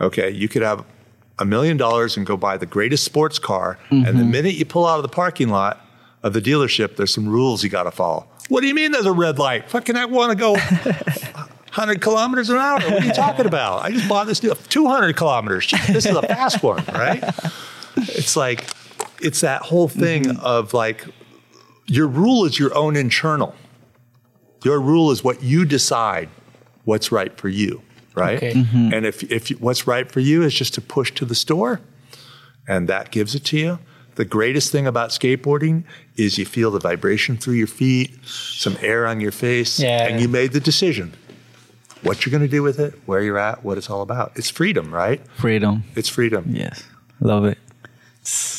[0.00, 0.84] Okay, you could have
[1.38, 4.30] a million dollars and go buy the greatest sports car, and the mm-hmm.
[4.30, 5.86] minute you pull out of the parking lot
[6.22, 8.26] of the dealership, there's some rules you got to follow.
[8.48, 9.70] What do you mean there's a red light?
[9.70, 10.52] Fucking I want to go
[11.70, 12.80] 100 kilometers an hour.
[12.80, 13.84] What are you talking about?
[13.84, 15.72] I just bought this new 200 kilometers.
[15.86, 17.22] This is a fast one, right?
[17.96, 18.66] It's like,
[19.20, 20.44] it's that whole thing mm-hmm.
[20.46, 21.04] of like,
[21.90, 23.54] your rule is your own internal.
[24.64, 26.28] Your rule is what you decide
[26.84, 27.82] what's right for you,
[28.14, 28.36] right?
[28.36, 28.52] Okay.
[28.52, 28.92] Mm-hmm.
[28.94, 31.80] And if, if what's right for you is just to push to the store
[32.68, 33.78] and that gives it to you.
[34.16, 35.84] The greatest thing about skateboarding
[36.16, 40.06] is you feel the vibration through your feet, some air on your face, Yeah.
[40.06, 41.14] and you made the decision
[42.02, 44.32] what you're going to do with it, where you're at, what it's all about.
[44.34, 45.20] It's freedom, right?
[45.36, 45.84] Freedom.
[45.96, 46.44] It's freedom.
[46.48, 46.82] Yes.
[47.20, 47.58] Love it.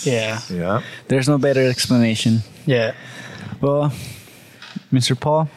[0.04, 0.42] Yeah.
[0.50, 0.82] Yeah.
[1.08, 2.40] There's no better explanation.
[2.66, 2.94] Yeah.
[3.62, 3.91] Well,
[4.91, 5.20] Mr.
[5.20, 5.49] Paul,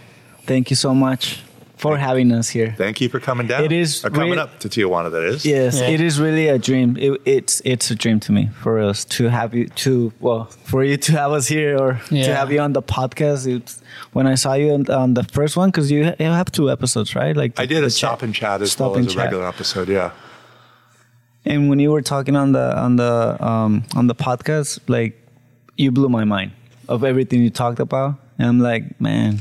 [0.43, 1.43] thank you so much
[1.77, 2.75] for having us here.
[2.79, 3.65] Thank you for coming down.
[3.65, 5.45] It is Or coming real- up to Tijuana, that is.
[5.45, 5.89] Yes, Yeah.
[5.89, 6.97] it is really a dream.
[6.99, 10.85] It, it's it's a dream to me for us to have you to well for
[10.85, 13.47] you to have us here or to have you on the podcast.
[13.47, 13.83] It's,
[14.13, 17.15] when I saw you on, on the first one because you, you have two episodes,
[17.15, 17.37] right?
[17.37, 19.25] Like I did a stop and chat as Stop well and as a chat.
[19.25, 19.89] regular episode.
[19.89, 20.13] Yeah.
[21.45, 25.13] And when you were talking on the on the um, on the podcast, like
[25.77, 26.53] you blew my mind
[26.89, 29.41] of everything you talked about, and I'm like, man,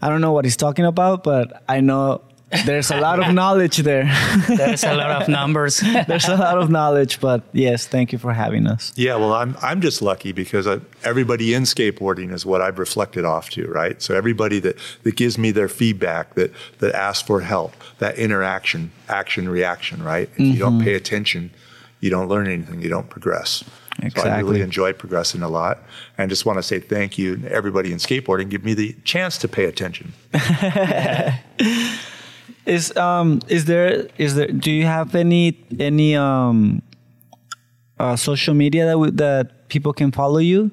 [0.00, 2.22] I don't know what he's talking about, but I know
[2.66, 4.04] there's a lot of knowledge there.
[4.48, 5.80] There's a lot of numbers.
[6.06, 8.92] there's a lot of knowledge, but yes, thank you for having us.
[8.96, 13.24] Yeah, well, I'm I'm just lucky because I, everybody in skateboarding is what I've reflected
[13.24, 14.00] off to, right?
[14.02, 18.92] So everybody that that gives me their feedback, that that asks for help, that interaction,
[19.08, 20.28] action, reaction, right?
[20.34, 20.84] If you don't mm-hmm.
[20.84, 21.50] pay attention,
[22.00, 23.64] you don't learn anything, you don't progress.
[23.98, 24.42] So I Exactly.
[24.50, 25.82] really enjoy progressing a lot,
[26.18, 28.48] and just want to say thank you to everybody in skateboarding.
[28.48, 30.12] Give me the chance to pay attention.
[32.64, 36.80] Is um is there is there do you have any any um
[37.98, 40.70] uh, social media that that people can follow you?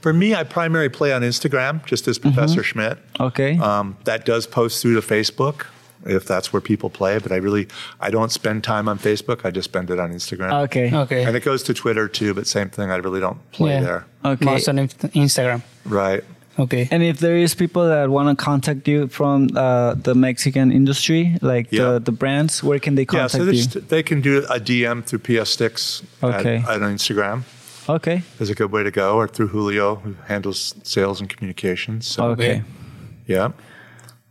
[0.00, 2.98] For me, I primarily play on Instagram, just as Professor Schmitt.
[3.20, 3.58] Okay.
[3.58, 5.66] Um, that does post through to Facebook
[6.06, 7.68] if that's where people play, but I really
[8.00, 9.44] I don't spend time on Facebook.
[9.44, 10.52] I just spend it on Instagram.
[10.64, 10.94] okay.
[10.94, 11.24] Okay.
[11.24, 12.90] And it goes to Twitter too, but same thing.
[12.90, 13.80] I really don't play Yeah.
[13.82, 14.06] there.
[14.24, 14.44] Okay.
[14.44, 15.62] Most on Instagram.
[15.84, 16.22] Right.
[16.58, 16.88] Okay.
[16.90, 21.36] And if there is people that want to contact you from uh, the Mexican industry,
[21.42, 21.92] like Yeah.
[21.92, 23.62] the, the brands, where can they Yeah, contact so they, you?
[23.66, 26.56] just, they can do a DM through PS Stix Okay.
[26.66, 27.42] at, on Instagram.
[27.90, 28.22] okay.
[28.40, 32.06] Is a good way to go, or through Julio, who handles sales and communications.
[32.08, 32.62] So, Okay.
[33.26, 33.50] yeah,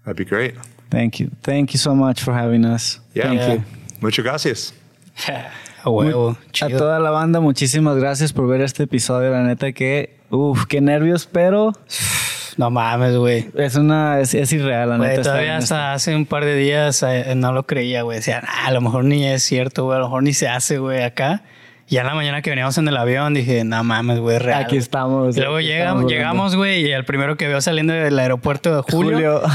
[0.06, 0.56] that'd be great.
[0.90, 1.30] Thank you.
[1.42, 3.02] Thank you so much for having us.
[3.14, 3.28] Yeah.
[3.28, 3.54] Thank Yeah.
[3.56, 3.64] you.
[4.02, 4.74] Muchas gracias.
[5.84, 6.36] A huevo.
[6.62, 9.32] A toda la banda, muchísimas gracias por ver este episodio.
[9.32, 11.74] La neta que, uff, qué nervios, pero
[12.58, 13.50] No mames, güey.
[13.56, 15.24] es una, es, es irreal, la Güey, neta.
[15.24, 18.18] todavía hasta hace un par de días eh, no lo creía, güey.
[18.20, 19.98] Decía, "Ah, a lo mejor ni es cierto, güey.
[19.98, 21.44] A lo mejor ni se hace, güey, acá.
[21.88, 24.64] Y ya en la mañana que veníamos en el avión dije, no mames, güey, real.
[24.64, 24.80] Aquí güey".
[24.80, 25.38] estamos.
[25.38, 28.76] Y luego aquí llegamos, estamos llegamos, güey, y el primero que veo saliendo del aeropuerto
[28.76, 29.42] de Julio.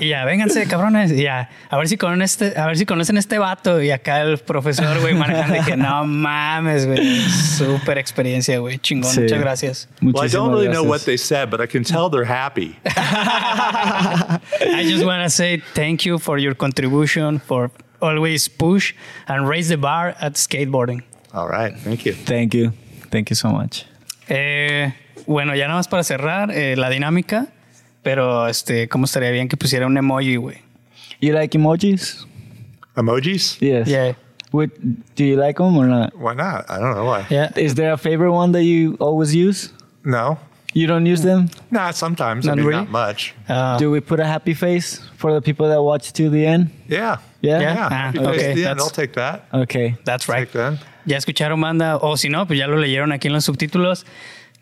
[0.00, 1.12] Y ya, vénganse, cabrones.
[1.12, 3.80] Y ya, a ver si con este, a ver si conocen este vato.
[3.80, 5.54] Y acá el profesor, güey, manejando.
[5.54, 7.20] Dije, no mames, güey.
[7.30, 8.78] Súper experiencia, güey.
[8.78, 9.10] Chingón.
[9.10, 9.20] Sí.
[9.22, 9.88] Muchas gracias.
[10.02, 12.76] Well, I Muchísimas don't really know what they said, but I can tell they're happy.
[12.84, 17.70] I just want to say thank you for your contribution, for
[18.02, 18.92] always push
[19.26, 21.02] and raise the bar at skateboarding.
[21.34, 22.12] All right, thank you.
[22.14, 22.72] Thank you.
[23.10, 23.84] Thank you so much.
[24.28, 24.92] Eh,
[25.26, 27.48] bueno, ya nada más para cerrar eh, la dinámica,
[28.02, 30.58] pero este, ¿cómo estaría bien que pusiera un emoji, güey?
[31.20, 32.26] You like emojis?
[32.96, 33.58] Emojis?
[33.60, 33.88] Yes.
[33.88, 34.14] Yeah,
[34.52, 34.70] With,
[35.16, 36.14] do you like them or not?
[36.16, 36.70] Why not?
[36.70, 37.26] I don't know why.
[37.28, 37.50] yeah.
[37.56, 39.72] Is there a favorite one that you always use?
[40.04, 40.38] No,
[40.74, 41.48] You don't use them?
[41.70, 41.92] nah.
[41.92, 42.84] Sometimes I Not mean, really?
[42.84, 43.32] not much.
[43.48, 46.70] Uh, Do we put a happy face for the people that watch to the end?
[46.88, 47.60] Yeah, Yeah.
[47.60, 47.74] Yeah.
[47.74, 47.86] yeah.
[47.86, 48.78] Ah, Happy okay, face at the end.
[48.78, 49.44] that's- I'll take that.
[49.52, 49.96] Okay.
[50.04, 50.46] that's right.
[50.46, 50.78] Take that.
[51.04, 54.06] Ya escucharon, banda, o si no, pues ya lo leyeron aquí en los subtítulos.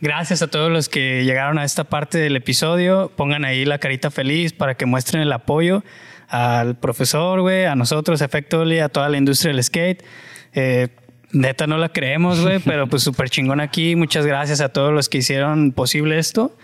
[0.01, 3.13] Gracias a todos los que llegaron a esta parte del episodio.
[3.15, 5.85] Pongan ahí la carita feliz para que muestren el apoyo
[6.29, 10.03] al profesor, güey, a nosotros, a Effectly, a toda la industria del skate.
[10.55, 10.89] Eh,
[11.31, 13.95] neta, no la creemos, güey, pero pues súper chingón aquí.
[13.95, 16.57] Muchas gracias a todos los que hicieron posible esto.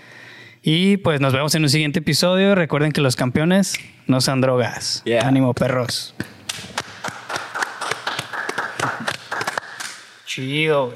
[0.62, 2.54] Y pues nos vemos en un siguiente episodio.
[2.54, 5.02] Recuerden que los campeones no son drogas.
[5.04, 5.28] Yeah.
[5.28, 6.14] Ánimo, perros.
[10.38, 10.92] Güey.